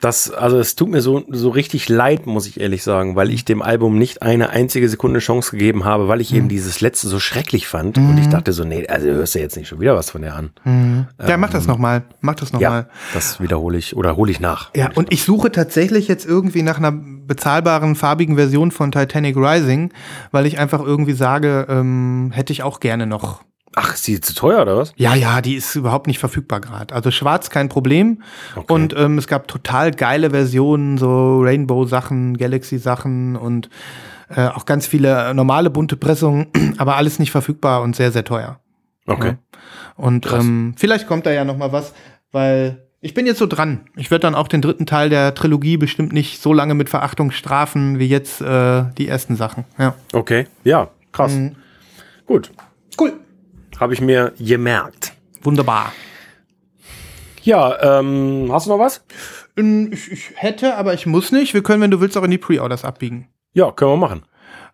[0.00, 3.44] das, also es tut mir so, so richtig leid, muss ich ehrlich sagen, weil ich
[3.44, 6.38] dem Album nicht eine einzige Sekunde Chance gegeben habe, weil ich mhm.
[6.38, 7.96] eben dieses letzte so schrecklich fand.
[7.96, 8.10] Mhm.
[8.10, 10.34] Und ich dachte so, nee, also hörst du jetzt nicht schon wieder was von der
[10.34, 10.50] an.
[10.64, 11.06] Mhm.
[11.20, 12.04] Ja, ähm, mach das nochmal.
[12.20, 12.82] Mach das nochmal.
[12.82, 14.70] Ja, das wiederhole ich oder hole ich nach.
[14.74, 19.92] Ja, und ich suche tatsächlich jetzt irgendwie nach einer bezahlbaren farbigen Version von Titanic Rising,
[20.30, 23.42] weil ich einfach irgendwie sage, ähm, hätte ich auch gerne noch
[23.78, 24.94] Ach, ist die zu teuer oder was?
[24.96, 26.94] Ja, ja, die ist überhaupt nicht verfügbar gerade.
[26.94, 28.22] Also schwarz kein Problem.
[28.54, 28.72] Okay.
[28.72, 33.68] Und ähm, es gab total geile Versionen, so Rainbow-Sachen, Galaxy-Sachen und
[34.34, 36.46] äh, auch ganz viele normale bunte Pressungen,
[36.78, 38.60] aber alles nicht verfügbar und sehr, sehr teuer.
[39.06, 39.28] Okay.
[39.28, 39.58] Ja.
[39.96, 41.92] Und ähm, vielleicht kommt da ja noch mal was,
[42.32, 43.82] weil ich bin jetzt so dran.
[43.94, 47.30] Ich werde dann auch den dritten Teil der Trilogie bestimmt nicht so lange mit Verachtung
[47.30, 49.64] strafen wie jetzt äh, die ersten Sachen.
[49.78, 49.94] Ja.
[50.14, 51.34] Okay, ja, krass.
[51.34, 51.56] Mhm.
[52.24, 52.50] Gut.
[52.98, 53.12] Cool.
[53.78, 55.12] Habe ich mir gemerkt.
[55.42, 55.92] Wunderbar.
[57.42, 59.04] Ja, ähm, hast du noch was?
[59.54, 61.54] Ich, ich, hätte, aber ich muss nicht.
[61.54, 63.28] Wir können, wenn du willst, auch in die Pre-Orders abbiegen.
[63.52, 64.24] Ja, können wir machen.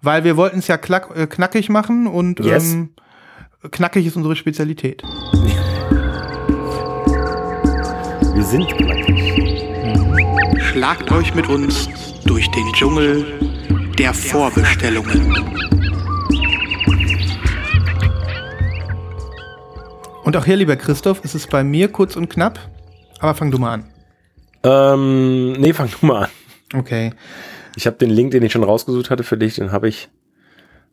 [0.00, 2.72] Weil wir wollten es ja klack, äh, knackig machen und yes.
[2.72, 2.94] ähm,
[3.70, 5.02] knackig ist unsere Spezialität.
[8.34, 9.62] Wir sind knackig.
[10.62, 11.88] Schlagt euch mit uns
[12.24, 13.26] durch den Dschungel
[13.98, 15.81] der Vorbestellungen.
[20.24, 22.58] Und auch hier, lieber Christoph, ist es bei mir kurz und knapp.
[23.18, 23.84] Aber fang du mal an.
[24.62, 26.30] Ähm, nee, fang du mal an.
[26.74, 27.12] Okay.
[27.76, 30.10] Ich habe den Link, den ich schon rausgesucht hatte für dich, den habe ich.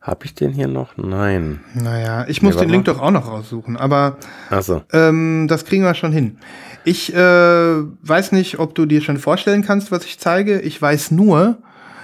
[0.01, 0.95] Habe ich den hier noch?
[0.95, 1.59] Nein.
[1.73, 4.17] Naja, ich muss nee, den Link doch auch noch raussuchen, aber
[4.49, 4.81] Ach so.
[4.93, 6.37] ähm, das kriegen wir schon hin.
[6.85, 10.61] Ich äh, weiß nicht, ob du dir schon vorstellen kannst, was ich zeige.
[10.61, 11.57] Ich weiß nur,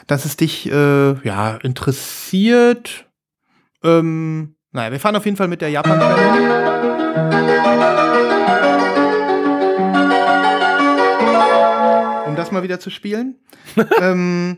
[0.07, 3.05] dass es dich äh, ja interessiert.
[3.82, 6.74] Ähm, naja, wir fahren auf jeden Fall mit der japan
[12.26, 13.36] Um das mal wieder zu spielen.
[14.01, 14.57] ähm,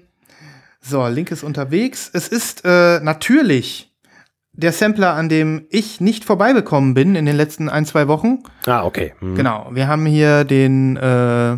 [0.82, 2.10] so, Link ist unterwegs.
[2.14, 3.94] Es ist äh, natürlich
[4.54, 8.40] der Sampler, an dem ich nicht vorbeigekommen bin in den letzten ein, zwei Wochen.
[8.66, 9.14] Ah, okay.
[9.20, 9.36] Mhm.
[9.36, 9.70] Genau.
[9.72, 11.58] Wir haben hier den, äh,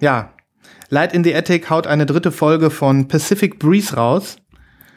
[0.00, 0.32] ja,
[0.88, 4.36] Light in the Attic haut eine dritte Folge von Pacific Breeze raus.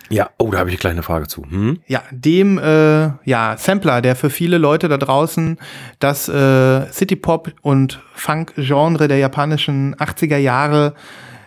[0.10, 1.44] Ja, oh, da habe ich eine kleine Frage zu.
[1.50, 1.80] Hm?
[1.88, 5.58] Ja, dem äh, ja, Sampler, der für viele Leute da draußen
[6.00, 10.94] das äh, City-Pop und Funk-Genre der japanischen 80er Jahre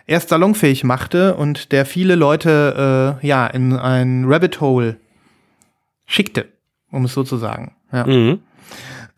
[0.06, 4.96] erst salonfähig machte und der viele Leute äh, ja in ein Rabbit Hole
[6.06, 6.48] schickte,
[6.90, 7.76] um es so zu sagen.
[7.92, 8.06] Ja.
[8.06, 8.40] Mhm.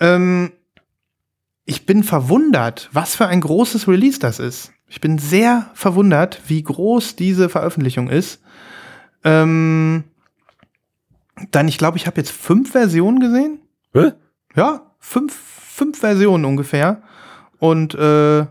[0.01, 0.53] Ähm,
[1.65, 4.73] ich bin verwundert, was für ein großes Release das ist.
[4.89, 8.43] Ich bin sehr verwundert, wie groß diese Veröffentlichung ist.
[9.25, 10.05] Ähm,
[11.51, 13.61] dann, ich glaube, ich habe jetzt fünf Versionen gesehen.
[13.93, 14.13] Hä?
[14.55, 17.03] Ja, fünf, fünf Versionen ungefähr.
[17.59, 18.47] Und äh,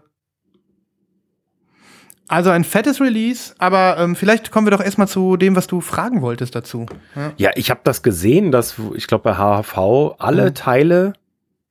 [2.27, 5.81] also ein fettes Release, aber ähm, vielleicht kommen wir doch erstmal zu dem, was du
[5.81, 6.85] fragen wolltest dazu.
[7.15, 10.53] Ja, ja ich habe das gesehen, dass ich glaube bei HHV alle mhm.
[10.53, 11.13] Teile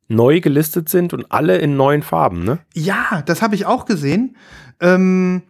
[0.09, 2.59] neu gelistet sind und alle in neuen Farben, ne?
[2.75, 4.37] Ja, das habe ich auch gesehen.
[4.81, 5.43] Ähm,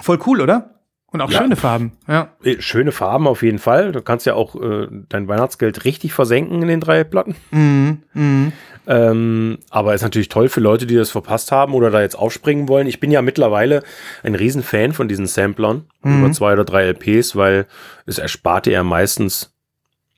[0.00, 0.75] voll cool, oder?
[1.12, 1.38] Und auch ja.
[1.38, 2.30] schöne Farben, ja.
[2.42, 3.92] Äh, schöne Farben auf jeden Fall.
[3.92, 7.36] Du kannst ja auch äh, dein Weihnachtsgeld richtig versenken in den drei Platten.
[7.52, 8.02] Mhm.
[8.12, 8.52] Mhm.
[8.88, 12.68] Ähm, aber ist natürlich toll für Leute, die das verpasst haben oder da jetzt aufspringen
[12.68, 12.86] wollen.
[12.86, 13.82] Ich bin ja mittlerweile
[14.22, 16.20] ein Riesenfan von diesen Samplern mhm.
[16.20, 17.66] über zwei oder drei LPs, weil
[18.06, 19.54] es ersparte ja meistens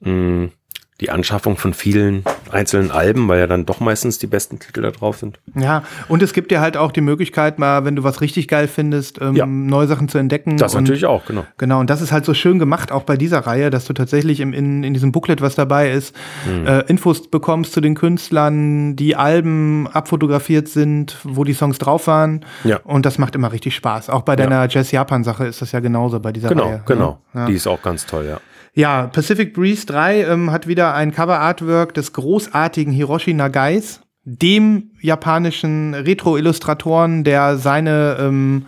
[0.01, 0.53] mh, mm,
[1.01, 4.91] die Anschaffung von vielen einzelnen Alben, weil ja dann doch meistens die besten Titel da
[4.91, 5.39] drauf sind.
[5.55, 8.67] Ja, und es gibt dir halt auch die Möglichkeit, mal, wenn du was richtig geil
[8.67, 9.47] findest, ähm, ja.
[9.47, 10.57] neue Sachen zu entdecken.
[10.57, 11.45] Das und, natürlich auch, genau.
[11.57, 14.41] Genau, und das ist halt so schön gemacht, auch bei dieser Reihe, dass du tatsächlich
[14.41, 16.67] im, in, in diesem Booklet, was dabei ist, mhm.
[16.67, 22.45] äh, Infos bekommst zu den Künstlern, die Alben abfotografiert sind, wo die Songs drauf waren.
[22.65, 22.81] Ja.
[22.83, 24.11] Und das macht immer richtig Spaß.
[24.11, 24.69] Auch bei deiner ja.
[24.69, 26.83] Jazz-Japan-Sache ist das ja genauso bei dieser genau, Reihe.
[26.87, 27.43] Genau, genau.
[27.43, 27.47] Ja.
[27.47, 28.41] Die ist auch ganz toll, ja.
[28.75, 35.95] Ja, Pacific Breeze 3 ähm, hat wieder ein Cover-Artwork des großartigen Hiroshi Nagais, dem japanischen
[35.95, 38.67] Retro-Illustratoren, der seine ähm,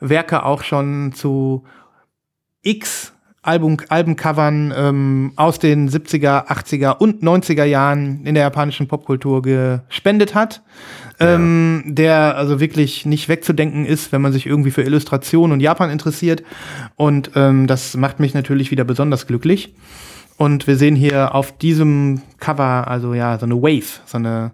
[0.00, 1.64] Werke auch schon zu
[2.62, 10.36] X Albencovern ähm, aus den 70er, 80er und 90er Jahren in der japanischen Popkultur gespendet
[10.36, 10.62] hat.
[11.22, 11.34] Ja.
[11.34, 15.90] Ähm, der also wirklich nicht wegzudenken ist, wenn man sich irgendwie für Illustration und Japan
[15.90, 16.42] interessiert.
[16.96, 19.74] Und ähm, das macht mich natürlich wieder besonders glücklich.
[20.36, 24.52] Und wir sehen hier auf diesem Cover, also ja, so eine Wave, so eine,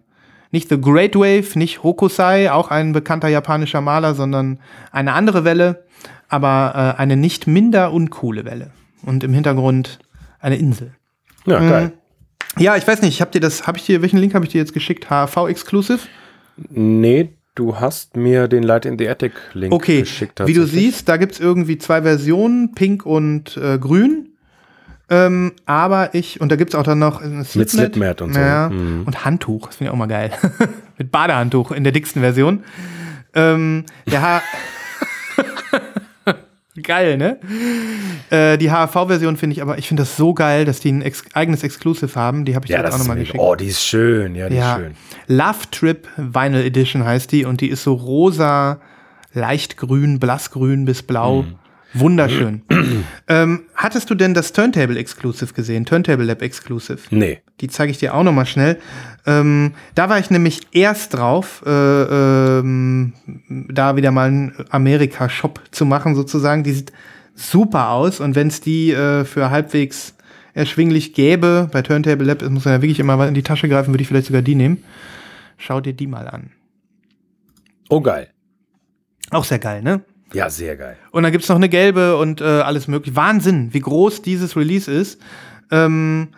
[0.50, 4.58] nicht The Great Wave, nicht Hokusai, auch ein bekannter japanischer Maler, sondern
[4.90, 5.84] eine andere Welle,
[6.28, 8.70] aber äh, eine nicht minder uncoole Welle
[9.02, 9.98] und im Hintergrund
[10.40, 10.92] eine Insel.
[11.46, 11.70] Ja, mhm.
[11.70, 11.92] geil.
[12.58, 14.58] Ja, ich weiß nicht, habt ihr das, habe ich dir, welchen Link habe ich dir
[14.58, 15.08] jetzt geschickt?
[15.10, 16.00] HV Exclusive?
[16.70, 20.00] Nee, du hast mir den Light in the Attic Link okay.
[20.00, 20.40] geschickt.
[20.46, 24.28] Wie du siehst, da gibt es irgendwie zwei Versionen, pink und äh, grün.
[25.11, 27.56] Ähm, aber ich, und da gibt es auch dann noch ein Slipmat.
[27.56, 28.40] Mit Slipmat und so.
[28.40, 29.04] Ja, mhm.
[29.06, 30.32] Und Handtuch, das finde ich auch mal geil.
[30.98, 32.64] Mit Badehandtuch in der dicksten Version.
[33.34, 34.42] Ähm, der
[36.82, 37.38] geil, ne?
[38.30, 41.24] Äh, die HAV-Version finde ich aber, ich finde das so geil, dass die ein ex
[41.32, 42.44] eigenes Exclusive haben.
[42.44, 43.38] Die habe ich ja, jetzt auch nochmal geschickt.
[43.38, 44.74] Oh, die ist schön, ja, die ja.
[44.74, 44.94] ist schön.
[45.26, 48.80] Love Trip Vinyl Edition heißt die und die ist so rosa,
[49.32, 51.42] leicht grün, blassgrün bis blau.
[51.42, 51.54] Mhm.
[51.94, 52.62] Wunderschön.
[53.28, 55.86] ähm, hattest du denn das Turntable Exclusive gesehen?
[55.86, 57.00] Turntable Lab Exclusive?
[57.10, 57.40] Nee.
[57.60, 58.78] Die zeige ich dir auch noch mal schnell.
[59.28, 63.12] Ähm, da war ich nämlich erst drauf, äh, ähm,
[63.68, 66.64] da wieder mal einen Amerika-Shop zu machen sozusagen.
[66.64, 66.92] Die sieht
[67.34, 70.14] super aus und wenn es die äh, für halbwegs
[70.54, 74.00] erschwinglich gäbe, bei Turntable Lab muss man ja wirklich immer in die Tasche greifen, würde
[74.00, 74.82] ich vielleicht sogar die nehmen.
[75.58, 76.50] Schau dir die mal an.
[77.90, 78.30] Oh geil.
[79.30, 80.00] Auch sehr geil, ne?
[80.32, 80.96] Ja, sehr geil.
[81.10, 83.14] Und dann gibt es noch eine gelbe und äh, alles mögliche.
[83.14, 85.20] Wahnsinn, wie groß dieses Release ist.
[85.70, 86.28] Ähm,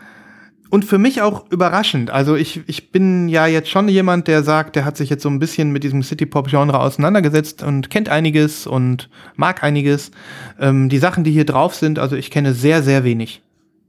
[0.70, 2.10] und für mich auch überraschend.
[2.10, 5.28] Also ich, ich bin ja jetzt schon jemand, der sagt, der hat sich jetzt so
[5.28, 10.12] ein bisschen mit diesem City-Pop-Genre auseinandergesetzt und kennt einiges und mag einiges.
[10.60, 13.42] Ähm, die Sachen, die hier drauf sind, also ich kenne sehr, sehr wenig.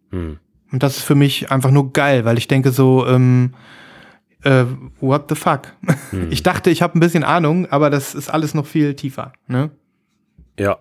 [0.10, 0.40] Hm.
[0.72, 3.54] Und das ist für mich einfach nur geil, weil ich denke so, ähm,
[4.44, 4.66] äh,
[5.00, 5.74] what the fuck?
[6.10, 6.28] Hm.
[6.32, 9.34] Ich dachte, ich habe ein bisschen Ahnung, aber das ist alles noch viel tiefer.
[9.48, 9.70] Ne?
[10.60, 10.80] Ja.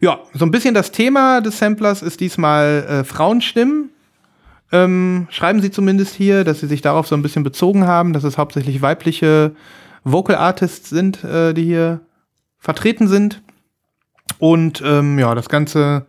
[0.00, 3.90] Ja, so ein bisschen das Thema des Samplers ist diesmal äh, Frauenstimmen.
[4.70, 8.24] Ähm, schreiben sie zumindest hier, dass sie sich darauf so ein bisschen bezogen haben, dass
[8.24, 9.52] es hauptsächlich weibliche
[10.04, 12.00] Vocal Artists sind, äh, die hier
[12.58, 13.42] vertreten sind.
[14.38, 16.06] Und ähm, ja, das Ganze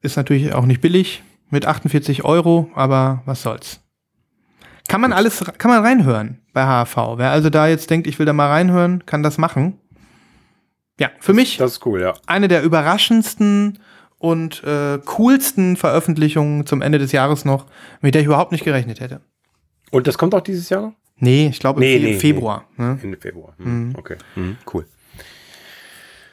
[0.00, 3.80] ist natürlich auch nicht billig mit 48 Euro, aber was soll's.
[4.88, 6.96] Kann man alles, kann man reinhören bei HV.
[7.16, 9.78] Wer also da jetzt denkt, ich will da mal reinhören, kann das machen.
[10.98, 12.14] Ja, für mich das ist cool, ja.
[12.26, 13.78] eine der überraschendsten
[14.24, 17.66] und äh, coolsten Veröffentlichungen zum Ende des Jahres noch,
[18.00, 19.20] mit der ich überhaupt nicht gerechnet hätte.
[19.90, 20.92] Und das kommt auch dieses Jahr noch?
[21.18, 22.64] Nee, ich glaube nee, im nee, Februar.
[22.78, 22.84] Nee.
[22.84, 22.98] Ne?
[23.02, 23.54] Ende Februar.
[23.58, 23.88] Hm.
[23.88, 23.94] Mhm.
[23.98, 24.56] Okay, mhm.
[24.72, 24.86] cool.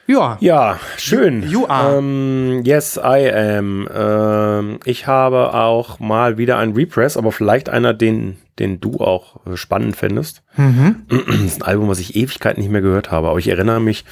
[0.06, 0.36] Ja.
[0.40, 1.48] Ja, schön.
[1.48, 1.98] You, are.
[1.98, 3.88] Ähm, yes, I am.
[3.94, 9.40] Ähm, ich habe auch mal wieder ein Repress, aber vielleicht einer, den, den du auch
[9.54, 10.42] spannend findest.
[10.56, 11.06] Mhm.
[11.08, 13.28] Das ist ein Album, was ich Ewigkeit nicht mehr gehört habe.
[13.28, 14.04] Aber ich erinnere mich,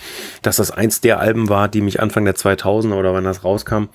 [0.43, 3.89] dass das eins der Alben war, die mich Anfang der 2000er oder wann das rauskam,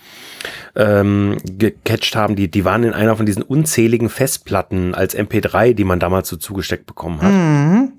[0.75, 2.35] ähm, gecatcht haben.
[2.35, 6.35] Die, die waren in einer von diesen unzähligen Festplatten als MP3, die man damals so
[6.35, 7.31] zugesteckt bekommen hat.
[7.31, 7.93] Mhm.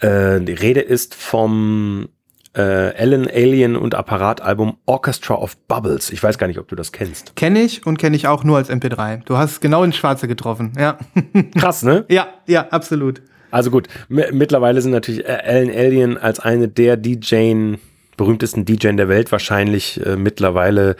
[0.00, 2.08] Äh, die Rede ist vom
[2.56, 6.10] äh, Alan Alien und Apparatalbum Orchestra of Bubbles.
[6.10, 7.36] Ich weiß gar nicht, ob du das kennst.
[7.36, 9.22] Kenne ich und kenne ich auch nur als MP3.
[9.24, 10.98] Du hast genau ins Schwarze getroffen, ja.
[11.58, 12.04] Krass, ne?
[12.08, 13.22] Ja, ja, absolut.
[13.50, 17.76] Also gut, mittlerweile sind natürlich äh, Alan Alien als eine der DJ
[18.16, 20.96] berühmtesten DJ der Welt wahrscheinlich äh, mittlerweile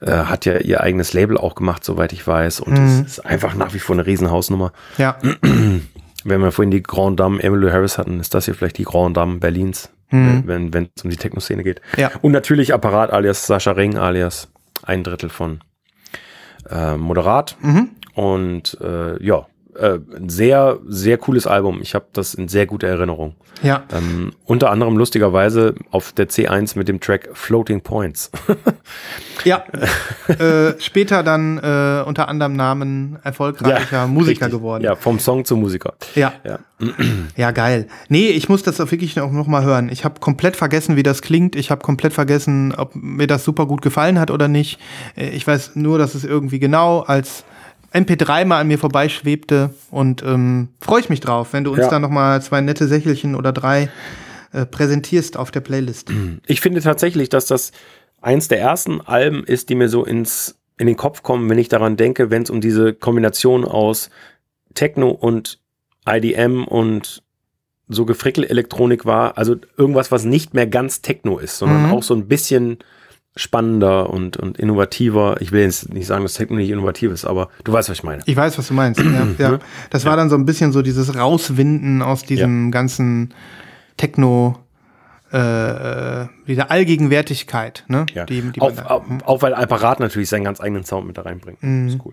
[0.00, 2.60] äh, hat ja ihr eigenes Label auch gemacht, soweit ich weiß.
[2.60, 3.04] Und es mhm.
[3.04, 4.72] ist einfach nach wie vor eine Riesenhausnummer.
[4.96, 5.18] Ja.
[6.24, 9.16] Wenn wir vorhin die Grand Dame Emily Harris hatten, ist das hier vielleicht die Grand
[9.16, 10.42] Dame Berlins mhm.
[10.46, 11.80] wenn wenn es um die Techno-Szene geht.
[11.96, 12.10] Ja.
[12.20, 14.48] Und natürlich Apparat alias Sascha Ring alias
[14.82, 15.60] ein Drittel von
[16.70, 17.56] äh, Moderat.
[17.60, 17.90] Mhm.
[18.14, 21.80] Und äh, ja, äh, sehr, sehr cooles Album.
[21.80, 23.34] Ich habe das in sehr guter Erinnerung.
[23.62, 23.84] Ja.
[23.92, 28.30] Ähm, unter anderem lustigerweise auf der C1 mit dem Track Floating Points.
[29.44, 29.64] ja.
[30.28, 34.58] äh, später dann äh, unter anderem Namen erfolgreicher ja, Musiker richtig.
[34.58, 34.84] geworden.
[34.84, 35.94] Ja, vom Song zum Musiker.
[36.14, 36.32] Ja.
[36.44, 36.58] Ja,
[37.36, 37.86] ja geil.
[38.08, 39.88] Nee, ich muss das auch wirklich auch noch mal hören.
[39.90, 41.56] Ich habe komplett vergessen, wie das klingt.
[41.56, 44.78] Ich habe komplett vergessen, ob mir das super gut gefallen hat oder nicht.
[45.16, 47.44] Äh, ich weiß nur, dass es irgendwie genau als
[47.92, 51.90] MP3 mal an mir vorbeischwebte und ähm, freue ich mich drauf, wenn du uns ja.
[51.90, 53.90] da noch mal zwei nette Sächelchen oder drei
[54.52, 56.10] äh, präsentierst auf der Playlist.
[56.46, 57.72] Ich finde tatsächlich, dass das
[58.20, 61.68] eins der ersten Alben ist, die mir so ins in den Kopf kommen, wenn ich
[61.68, 64.10] daran denke, wenn es um diese Kombination aus
[64.74, 65.60] Techno und
[66.08, 67.22] IDM und
[67.88, 71.92] so Gefrickel-Elektronik war, also irgendwas, was nicht mehr ganz Techno ist, sondern mhm.
[71.92, 72.78] auch so ein bisschen
[73.34, 75.36] spannender und, und innovativer.
[75.40, 78.04] Ich will jetzt nicht sagen, dass Techno nicht innovativ ist, aber du weißt, was ich
[78.04, 78.22] meine.
[78.26, 79.00] Ich weiß, was du meinst.
[79.00, 79.58] ja, ja.
[79.90, 82.70] Das war dann so ein bisschen so dieses Rauswinden aus diesem ja.
[82.70, 83.32] ganzen
[83.96, 84.58] Techno,
[85.32, 87.84] äh, äh dieser Allgegenwärtigkeit.
[87.88, 88.04] Ne?
[88.12, 88.26] Ja.
[88.26, 91.62] Die, die auch, auch, auch, weil Apparat natürlich seinen ganz eigenen Sound mit da reinbringt.
[91.62, 91.86] Mhm.
[91.86, 92.12] Das ist cool.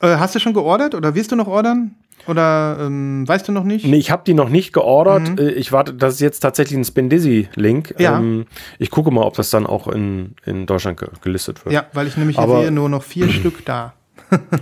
[0.00, 1.96] Äh, hast du schon geordert oder wirst du noch ordern?
[2.26, 3.86] Oder ähm, weißt du noch nicht?
[3.86, 5.28] Nee, ich habe die noch nicht geordert.
[5.28, 5.38] Mhm.
[5.38, 7.94] Äh, ich warte, das ist jetzt tatsächlich ein Spin Dizzy-Link.
[7.98, 8.18] Ja.
[8.18, 8.46] Ähm,
[8.78, 11.74] ich gucke mal, ob das dann auch in, in Deutschland ge gelistet wird.
[11.74, 13.94] Ja, weil ich nämlich Aber, sehe nur noch vier Stück da.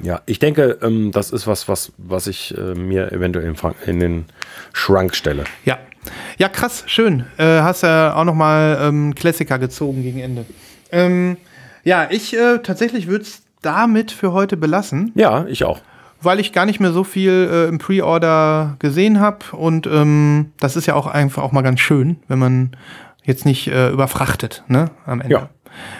[0.02, 3.52] ja, ich denke, ähm, das ist was, was, was ich äh, mir eventuell
[3.86, 4.26] in, den
[4.72, 5.44] Schrank stelle.
[5.64, 5.78] Ja.
[6.38, 7.24] Ja, krass, schön.
[7.36, 10.44] Äh, hast ja auch noch mal ähm, Klassiker gezogen gegen Ende.
[10.92, 11.36] Ähm,
[11.82, 15.10] ja, ich äh, tatsächlich würde es damit für heute belassen.
[15.16, 15.80] Ja, ich auch
[16.26, 19.38] weil ich gar nicht mehr so viel äh, im Pre-Order gesehen habe.
[19.52, 22.76] Und ähm, das ist ja auch einfach auch mal ganz schön, wenn man
[23.24, 25.32] jetzt nicht äh, überfrachtet, ne, am Ende.
[25.32, 25.48] Ja.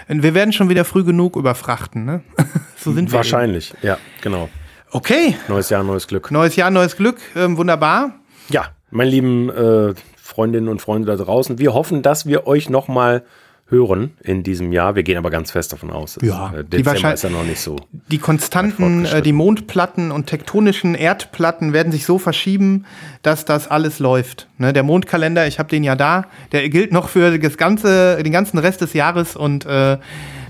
[0.09, 2.23] Wir werden schon wieder früh genug überfrachten, ne?
[2.77, 3.17] so sind wir.
[3.17, 3.87] Wahrscheinlich, eben.
[3.87, 4.49] ja, genau.
[4.91, 5.37] Okay.
[5.49, 6.31] Neues Jahr, neues Glück.
[6.31, 7.19] Neues Jahr, neues Glück.
[7.35, 8.15] Ähm, wunderbar.
[8.49, 12.89] Ja, meine lieben äh, Freundinnen und Freunde da draußen, wir hoffen, dass wir euch noch
[12.89, 13.25] mal
[13.69, 14.95] hören in diesem Jahr.
[14.95, 16.19] Wir gehen aber ganz fest davon aus.
[16.23, 17.77] Ja, äh, Dezember ist ja noch nicht so.
[18.11, 22.85] Die konstanten, äh, die Mondplatten und tektonischen Erdplatten werden sich so verschieben,
[23.23, 24.47] dass das alles läuft.
[24.59, 28.33] Ne, der Mondkalender, ich habe den ja da, der gilt noch für das ganze, den
[28.33, 29.99] ganzen Rest des Jahres und äh,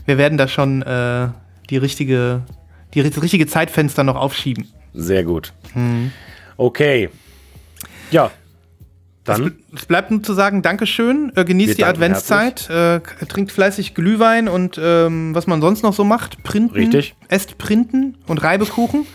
[0.05, 1.29] wir werden da schon äh,
[1.71, 2.43] die richtige,
[2.93, 4.69] die, das richtige Zeitfenster noch aufschieben.
[4.93, 5.55] Sehr gut.
[5.73, 6.13] Hm.
[6.59, 7.09] Okay.
[8.11, 8.31] Ja,
[9.27, 9.53] dann.
[9.75, 14.81] Es, bleibt nur zu sagen, Dankeschön, äh, genießt die Adventszeit, äh, trinkt fleißig Glühwein und
[14.83, 16.75] ähm, was man sonst noch so macht, printen.
[16.75, 17.15] Richtig.
[17.29, 19.07] Esst Printen und Reibekuchen.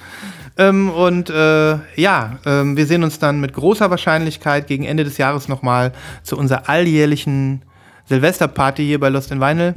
[0.58, 5.18] ähm, und äh, ja, ähm, wir sehen uns dann mit großer Wahrscheinlichkeit gegen Ende des
[5.18, 5.94] Jahres nochmal
[6.24, 7.64] zu unserer alljährlichen
[8.08, 9.76] Silvesterparty hier bei Lost in Vinyl.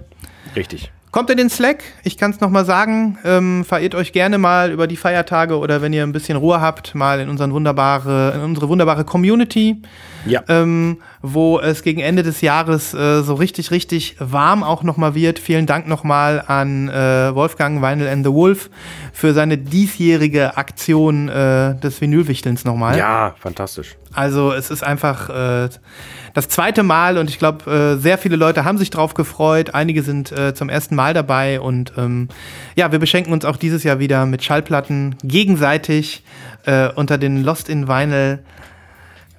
[0.57, 0.91] Richtig.
[1.15, 3.19] Kommt in den Slack, ich kann es nochmal sagen.
[3.25, 6.97] Ähm, verirrt euch gerne mal über die Feiertage oder wenn ihr ein bisschen Ruhe habt,
[6.97, 9.81] mal in, unseren wunderbare, in unsere wunderbare Community.
[10.27, 10.43] Ja.
[10.49, 15.39] Ähm, wo es gegen Ende des Jahres äh, so richtig, richtig warm auch nochmal wird.
[15.39, 18.69] Vielen Dank nochmal an äh, Wolfgang Weinel and the Wolf
[19.15, 22.99] für seine diesjährige Aktion äh, des Vinylwichtelns nochmal.
[22.99, 23.97] Ja, fantastisch.
[24.13, 25.71] Also es ist einfach äh,
[26.35, 29.75] das zweite Mal und ich glaube, äh, sehr viele Leute haben sich drauf gefreut.
[29.75, 32.29] Einige sind äh, zum ersten Mal dabei und ähm,
[32.77, 36.23] ja, wir beschenken uns auch dieses Jahr wieder mit Schallplatten gegenseitig
[36.67, 38.41] äh, unter den Lost in Vinyl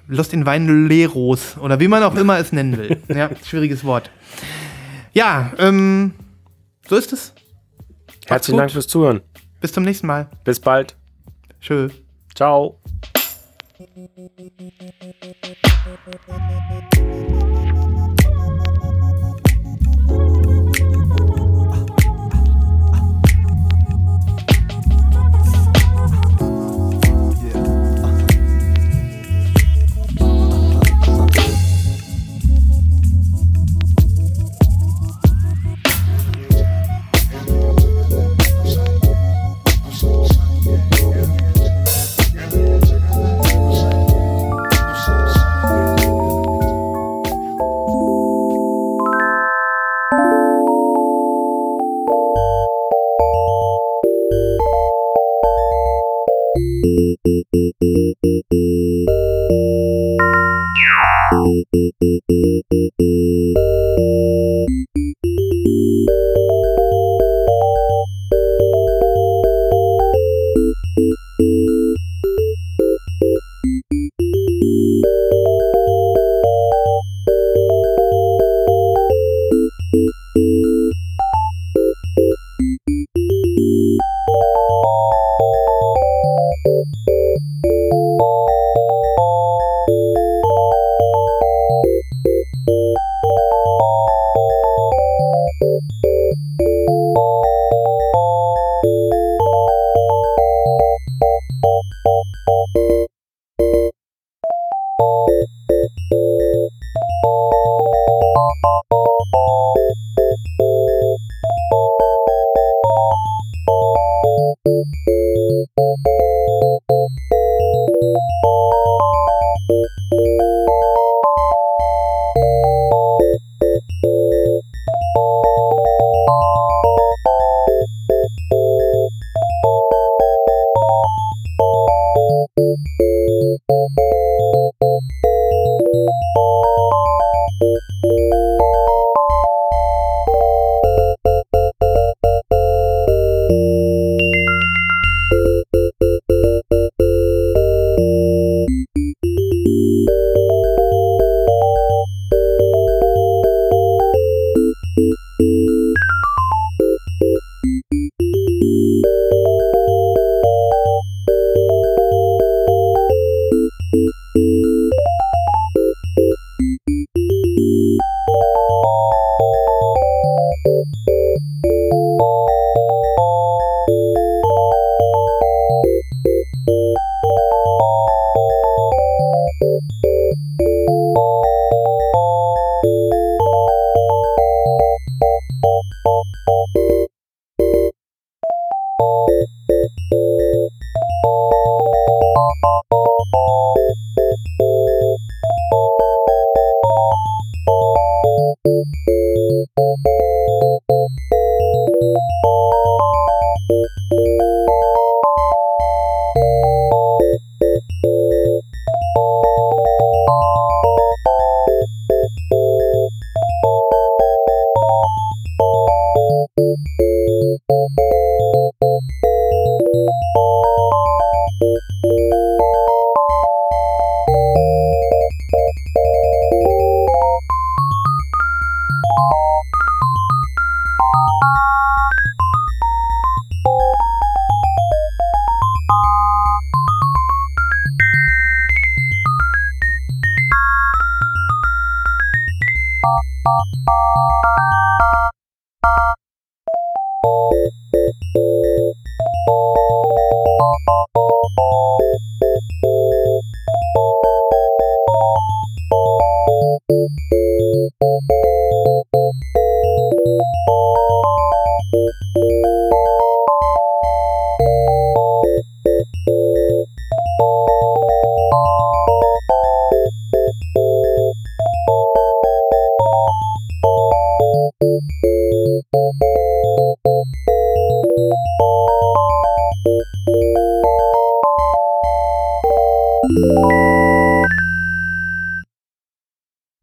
[0.08, 3.00] Lost in Weinleros oder wie man auch immer es nennen will.
[3.08, 4.10] Ja, schwieriges Wort.
[5.12, 6.12] Ja, ähm,
[6.88, 7.32] so ist es.
[8.26, 9.22] Herzlichen Dank fürs Zuhören.
[9.60, 10.28] Bis zum nächsten Mal.
[10.44, 10.96] Bis bald.
[11.60, 11.88] Tschö.
[12.34, 12.78] Ciao.